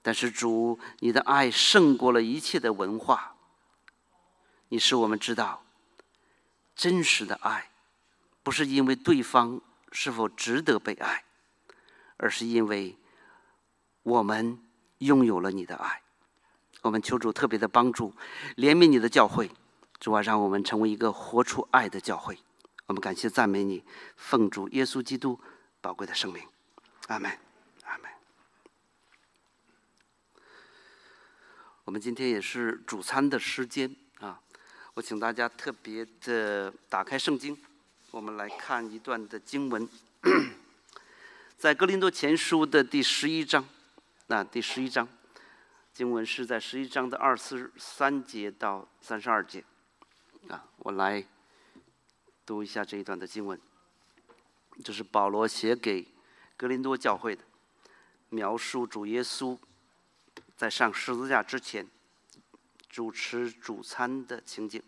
[0.00, 3.36] 但是主，你的爱胜过了一切的文化。
[4.70, 5.62] 你使我们知道，
[6.74, 7.70] 真实的爱，
[8.42, 9.60] 不是因为对方
[9.90, 11.24] 是否值得被爱，
[12.16, 12.96] 而是因为
[14.02, 14.58] 我们
[14.98, 16.02] 拥有了你的爱。
[16.82, 18.12] 我们求主特别的帮助，
[18.56, 19.50] 怜悯你的教会，
[20.00, 22.36] 主啊，让我们成为一个活出爱的教会。
[22.86, 23.84] 我们感谢赞美你，
[24.16, 25.38] 奉主耶稣基督
[25.80, 26.42] 宝贵的生命，
[27.06, 27.30] 阿门，
[27.84, 28.10] 阿门。
[31.84, 34.40] 我们今天也是主餐的时间啊，
[34.94, 37.56] 我请大家特别的打开圣经，
[38.10, 39.88] 我们来看一段的经文，
[41.56, 43.64] 在哥林多前书的第十一章，
[44.26, 45.08] 那第十一章。
[45.92, 49.62] 经文是在十一章的二十三节到三十二节，
[50.48, 51.22] 啊，我来
[52.46, 53.60] 读一下这一段的经文。
[54.82, 56.08] 这是保罗写给
[56.56, 57.44] 格林多教会的，
[58.30, 59.58] 描述主耶稣
[60.56, 61.86] 在上十字架之前
[62.88, 64.82] 主持主餐的情景。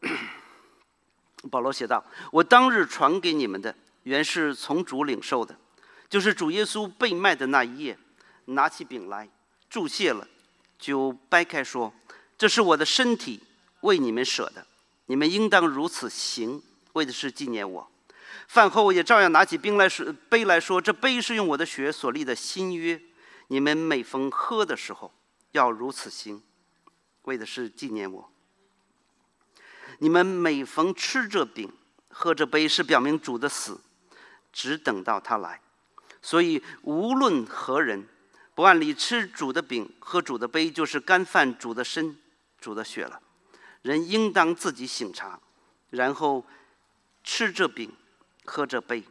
[1.50, 2.02] 保罗写道
[2.32, 5.58] ：“我当日传给你们的，原是从主领受的，
[6.08, 7.98] 就是主耶稣被卖的那一夜。”
[8.50, 9.28] 拿起饼来，
[9.68, 10.26] 注谢了，
[10.78, 11.92] 就掰开说
[12.38, 13.42] ：“这是我的身体，
[13.82, 14.66] 为你们舍的，
[15.04, 16.62] 你们应当如此行，
[16.94, 17.90] 为的是纪念我。”
[18.48, 22.98] 饭后也照样拿起冰来说：“杯来说，这杯是用我的血所立的新约，
[23.48, 25.12] 你们每逢喝的时候，
[25.52, 26.42] 要如此行，
[27.24, 28.32] 为的是纪念我。
[29.98, 31.70] 你们每逢吃这饼、
[32.08, 33.78] 喝这杯，是表明主的死，
[34.50, 35.60] 只等到他来。
[36.28, 38.06] 所以无论何人。”
[38.58, 42.16] 不按理吃主的饼，喝主的杯，就是干饭主的身、
[42.60, 43.20] 主的血了。
[43.82, 45.38] 人应当自己醒察，
[45.90, 46.44] 然后
[47.22, 47.92] 吃这饼，
[48.44, 49.04] 喝这杯，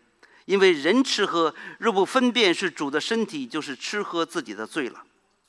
[0.43, 5.01] 因为人吃喝若不分辨是主的身体，就是吃喝自己的罪了。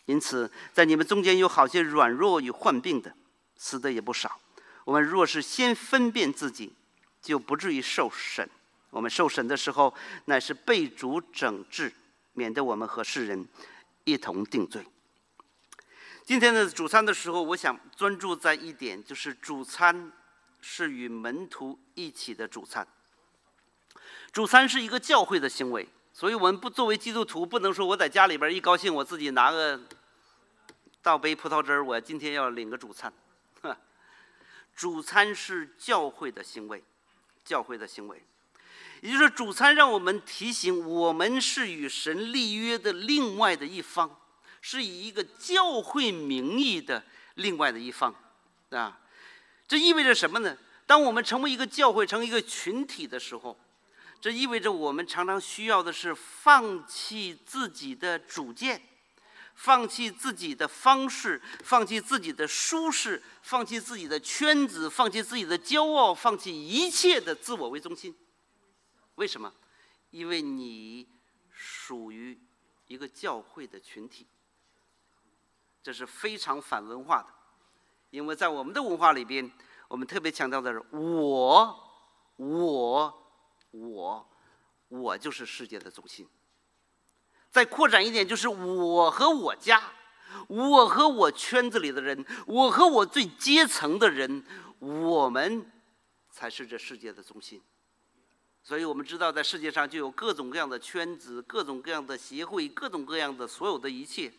[0.04, 3.12] 因此，在你们中间有好些软弱与患病的，
[3.56, 4.40] 死的也不少。
[4.84, 6.72] 我们若是先分辨自己，
[7.20, 8.48] 就不至于受审。
[8.90, 11.92] 我们受审的时候，乃是被主整治，
[12.32, 13.46] 免得我们和世人
[14.04, 14.86] 一同定罪。
[16.24, 20.12] 今天的主餐的时候，我想专注在一点，就是主餐
[20.60, 22.86] 是与门徒一起的主餐。
[24.30, 29.80] 主餐是一个教会的行为，所以我们不作为基督徒，不能说我在家里边一高兴，我自己拿个
[31.02, 33.12] 倒杯葡萄汁儿，我今天要领个主餐。
[34.76, 36.84] 主餐是教会的行为，
[37.42, 38.22] 教会的行为，
[39.00, 44.16] 也就是主餐让我们提醒我们是与神立约的另外的一方。
[44.60, 47.02] 是以一个教会名义的
[47.34, 48.12] 另外的一方，
[48.70, 48.98] 啊，
[49.68, 50.58] 这意味着什么呢？
[50.84, 53.56] 当我们成为一个教会，成为一个群体的时候，
[54.20, 58.82] 这意味着我们常常需要的是放弃自己的主见，
[59.54, 68.12] 放弃自己的方式，放弃自己的舒适，放弃自己的圈子，放弃自己的骄傲，放弃一切的自我为中心。
[69.18, 69.52] 为什么？
[70.10, 71.08] 因为你
[71.50, 72.40] 属于
[72.86, 74.26] 一个教会的群体。
[75.82, 77.28] 这是非常反文化的，
[78.10, 79.50] 因为在我们的文化里边，
[79.88, 81.90] 我们特别强调的是我、
[82.36, 83.32] 我、
[83.72, 84.28] 我、
[84.88, 86.28] 我就是世界的中心。
[87.50, 89.82] 再扩展一点，就是我和我家，
[90.46, 94.44] 我和我圈子里的人，我和我最阶层的人，
[94.78, 95.72] 我们
[96.30, 97.60] 才是这世界的中心。
[98.62, 104.30] 所以我们知道，在世界上就有各种各样的圈子、各种各样的协会、各种各样的所有的一切。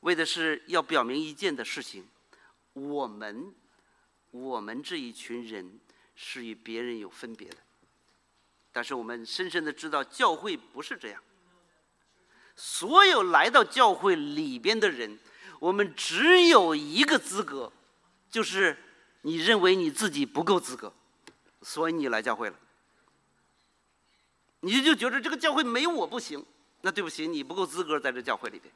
[0.00, 2.06] 为的是要表明一件的事情：
[2.72, 3.54] 我们，
[4.30, 5.78] 我们这一群人
[6.14, 7.56] 是与别人有分别的。
[8.72, 11.22] 但是我们深深的知道，教会不是这样。
[12.56, 15.18] 所有来到教会里边的人，
[15.58, 17.72] 我们只有一个资格，
[18.30, 18.76] 就是
[19.22, 20.92] 你认为你自己不够资格，
[21.62, 22.58] 所以你来教会了。
[24.62, 26.44] 你就觉得这个教会没我不行，
[26.80, 28.74] 那对不起，你不够资格在这教会里边。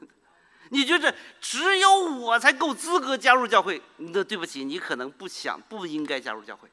[0.70, 3.80] 你觉得只有我才够资格加入教会？
[3.96, 6.70] 那对不起，你可能不想、不应该加入教会，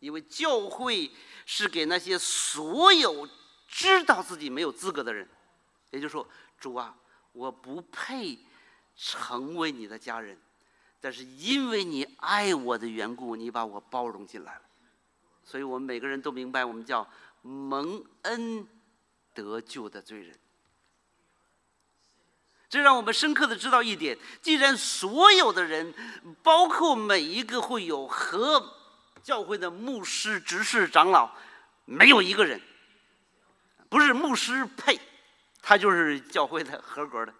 [0.00, 1.10] 因为教会
[1.46, 3.28] 是给那些所有
[3.68, 5.28] 知道自己没有资格的人。
[5.90, 6.26] 也就是说，
[6.58, 6.96] 主啊，
[7.32, 8.38] 我不配
[8.96, 10.38] 成为你的家人，
[11.00, 14.62] 但是因为你爱我的缘故，你把我包容进来了。
[15.44, 17.06] 所以我们每个人都明白，我们叫
[17.42, 18.66] 蒙恩
[19.34, 20.38] 得救的罪人。
[22.68, 25.92] 这让我们深刻的知道一点：既然所有的人，
[26.42, 28.74] 包括每一个会有和
[29.22, 31.30] 教会的牧师、执事、长老，
[31.84, 32.58] 没有一个人
[33.90, 34.98] 不是牧师配，
[35.60, 37.34] 他就是教会的合格的。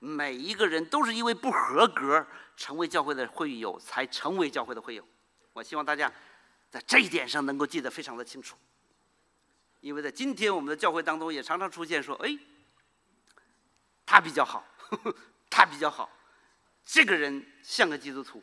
[0.00, 2.26] 每一个人都是因为不合格
[2.56, 5.06] 成为教会的会友，才成为教会的会友。
[5.52, 6.12] 我希望大家
[6.68, 8.56] 在这一点上能够记得非常的清楚，
[9.84, 12.38] 因为在今天我们的教会当中也常常出现说：“哎。”
[14.06, 14.66] 他比较好，
[15.50, 16.10] 他比较好，
[16.86, 18.42] 这个人像个基督徒。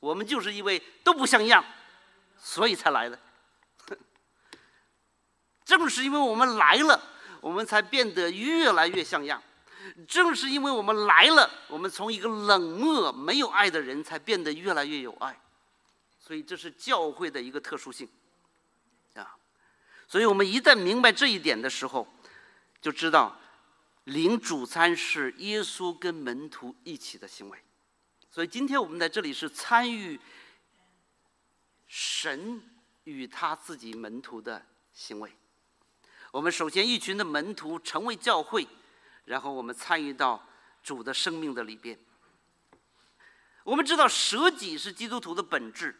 [0.00, 1.64] 我们就是因为都不像样，
[2.36, 3.16] 所以才来的。
[5.64, 7.00] 正是因为我们来了，
[7.40, 9.40] 我们才变得越来越像样。
[10.08, 15.40] 正是因为我们来了，我们从一个冷漠、没有爱的人，才变得越来越有爱。
[16.18, 18.08] 所以这是教会的一个特殊性，
[20.12, 22.06] 所以我们一旦明白这一点的时候，
[22.82, 23.38] 就知道。
[24.04, 27.58] 领主餐是耶稣跟门徒一起的行为，
[28.30, 30.20] 所以今天我们在这里是参与
[31.86, 32.60] 神
[33.04, 35.32] 与他自己门徒的行为。
[36.32, 38.66] 我们首先一群的门徒成为教会，
[39.24, 40.46] 然后我们参与到
[40.82, 41.96] 主的生命的里边。
[43.62, 45.98] 我们知道舍己是基督徒的本质，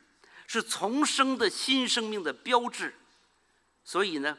[0.48, 2.92] 是重生的新生命的标志，
[3.84, 4.38] 所以呢。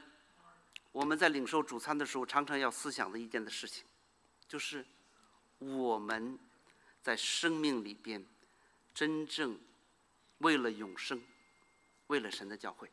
[0.94, 3.84] 我们在领受主餐的时候，常常要思想的一件的事情，
[4.48, 4.86] 就是
[5.57, 6.38] 我们
[7.02, 8.24] 在生命里边
[8.94, 9.60] 真正
[10.38, 11.20] 为了永生，
[12.06, 12.91] 为了神的教会，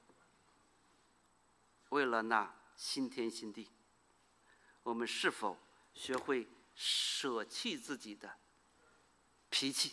[1.91, 3.69] 为了那新天新地，
[4.83, 5.59] 我们是否
[5.93, 8.39] 学会舍弃自己的
[9.51, 9.93] 脾气，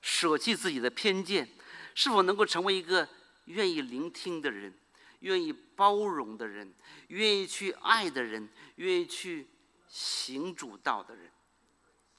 [0.00, 1.48] 舍弃自己的偏见，
[1.94, 3.08] 是否能够成为一个
[3.44, 4.76] 愿意聆听的人？
[5.22, 6.72] 愿意包容的人，
[7.08, 9.48] 愿意去爱的人，愿意去
[9.88, 11.30] 行主道的人，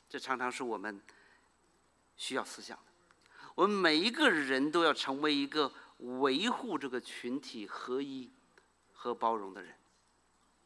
[0.10, 1.02] 这常常是我们
[2.18, 2.84] 需要思想的。
[3.56, 8.30] 我们每一个人都要成为一个维护这个群体合一
[8.92, 9.74] 和包容的人。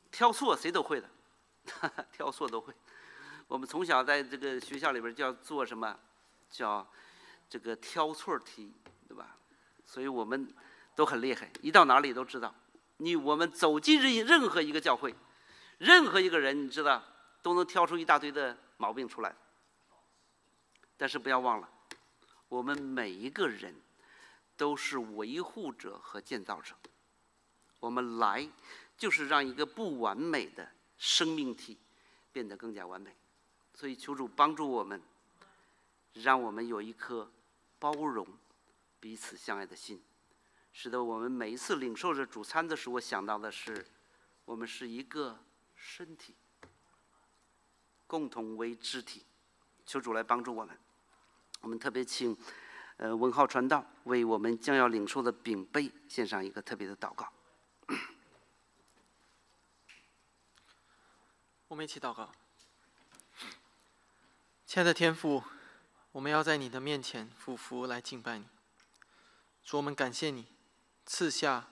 [0.10, 1.10] 挑错谁都会的，
[2.12, 2.74] 挑错都会。
[3.48, 6.00] 我们从小在这个学校里边就要做什么？
[6.50, 6.90] 叫
[7.50, 8.74] 这个挑错题，
[9.08, 9.38] 对吧？
[9.86, 10.48] 所以我们
[10.98, 12.56] 都很厉害，一到哪里都知道。
[12.98, 15.14] 你我们走进任任何一个教会，
[15.78, 17.03] 任何一个人，你知道
[17.44, 19.36] 都能挑出一大堆的毛病出来。
[20.98, 21.69] 但是不要忘了，
[22.49, 23.76] 我们每一个人
[24.57, 26.74] 都是维护者和建造者。
[27.80, 28.49] 我们来
[28.98, 30.68] 就是让一个不完美的
[30.98, 31.78] 生命体
[32.32, 33.15] 变得更加完美。
[33.76, 34.99] 所以求主帮助我们，
[36.14, 37.32] 让我们有一颗
[37.78, 38.28] 包容、
[38.99, 40.02] 彼此相爱的心。
[40.80, 43.84] 使得我们每一次领受着主餐的时候，我想到的是，
[44.45, 45.44] 我们是一个
[45.74, 46.36] 身体，
[48.06, 49.26] 共同为肢体。
[49.88, 50.78] 求主来帮助我们。
[51.62, 52.38] 我们特别请，
[52.98, 57.28] 呃，文浩传道为我们将要领受的饼杯献上一个特别的祷告。
[61.70, 62.32] 我们一起祷告。
[64.68, 65.44] 亲爱的天父，
[66.12, 68.45] 我们要在你的面前俯伏来敬拜你。
[69.64, 70.45] 主，我们感谢你。
[71.08, 71.70] 赐下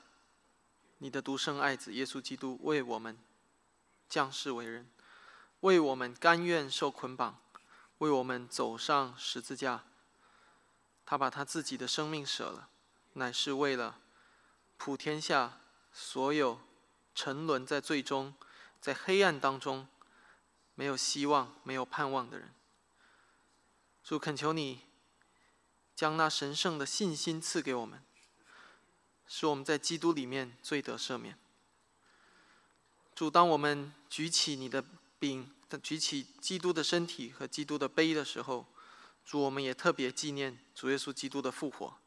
[0.99, 3.19] 你的独生爱子耶稣基督为我们
[4.07, 4.89] 降世为人，
[5.59, 7.37] 为我们甘愿受捆绑，
[7.97, 9.83] 为我们走上十字架。
[11.05, 12.69] 他把他自己的生命舍了，
[13.13, 13.99] 乃是为了
[14.77, 15.59] 普天下
[15.91, 16.61] 所有
[17.13, 18.33] 沉沦在最终、
[18.79, 19.85] 在黑暗当中
[20.75, 22.53] 没有希望、没有盼望的人。
[24.01, 24.85] 主恳求你
[25.93, 28.01] 将那神圣的信心赐给我们。
[29.27, 31.37] 使我们在基督里面罪得赦免。
[33.13, 34.83] 主，当我们举起你的
[35.17, 35.49] 饼，
[35.81, 38.65] 举起基督的身体和基督的杯的时候，
[39.25, 41.97] 主，我们也特别纪念主耶稣基督的复活。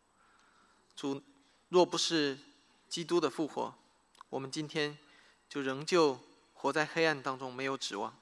[0.94, 1.22] 主，
[1.68, 2.38] 若不是
[2.88, 3.74] 基督的复活，
[4.28, 4.98] 我们今天
[5.48, 6.20] 就仍旧
[6.52, 8.14] 活在黑暗当中，没有指望。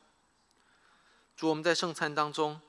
[1.37, 2.61] 主，我们在圣餐当中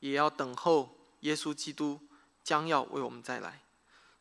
[0.00, 2.00] 也要等候耶稣基督
[2.42, 3.65] 将要为我们再来。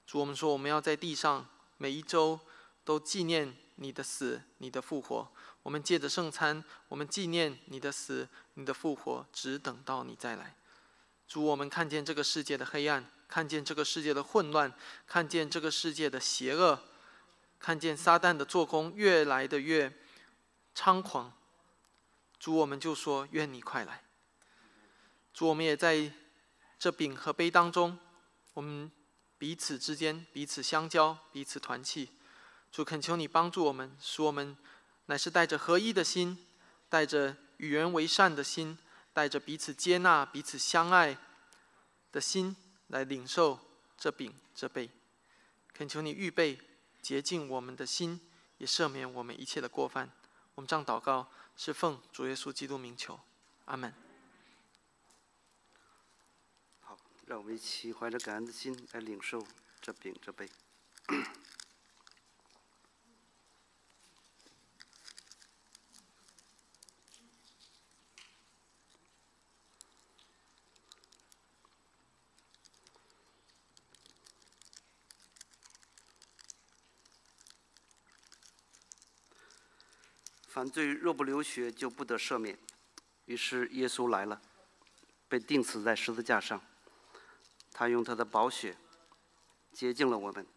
[0.06, 2.40] 主，我们说我们要在地上每一周
[2.84, 5.32] 都纪念你的死、你的复活。
[5.64, 10.56] 我们借着圣餐，我们纪念你的死、你的复活，只等到你再来。
[11.28, 14.72] 主，我们看见这个世界的黑暗，看见这个世界的混乱，
[15.08, 16.80] 看见这个世界的邪恶，
[17.60, 19.92] 看见撒旦的做工越来的越
[20.76, 21.34] 猖狂。
[22.40, 24.04] 主，我们就说愿你快来。
[25.34, 26.14] 主，我们也在
[26.78, 27.98] 这饼和杯当中，
[28.54, 28.92] 我们。
[29.46, 32.10] 彼此之间彼此相交，彼此团契。
[32.72, 34.58] 主恳求你帮助我们，使我们
[35.06, 36.48] 乃是带着合一的心，
[36.90, 38.76] 带着与人为善的心，
[39.14, 41.16] 带着彼此接纳、彼此相爱
[42.12, 42.56] 的心
[42.88, 43.60] 来领受
[43.96, 44.90] 这饼这杯。
[45.76, 46.60] 恳求你预备
[47.04, 48.20] 洁净我们的心，
[48.58, 50.10] 也赦免我们一切的过犯。
[50.56, 53.20] 我们这样祷告，是奉主耶稣基督名求，
[53.66, 54.05] 阿门。
[57.26, 59.46] 让我们一起怀着感恩的心来领受
[59.82, 60.48] 这饼这杯。
[80.48, 82.58] 犯罪若不流血，就不得赦免。
[83.26, 84.42] 于是耶稣来了，
[85.28, 86.62] 被钉死在十字架上。
[87.78, 88.78] 他用他的宝血
[89.74, 90.48] 洁净了我们，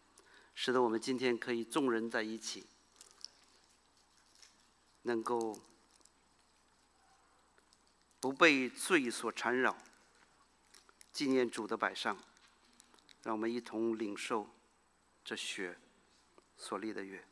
[0.55, 2.65] 使得我们今天可以众人在一起，
[5.01, 5.59] 能够
[8.21, 9.77] 不被罪所缠绕，
[11.11, 12.17] 纪念主的摆上，
[13.23, 14.49] 让我们一同领受
[15.25, 15.77] 这血
[16.55, 17.27] 所立的约。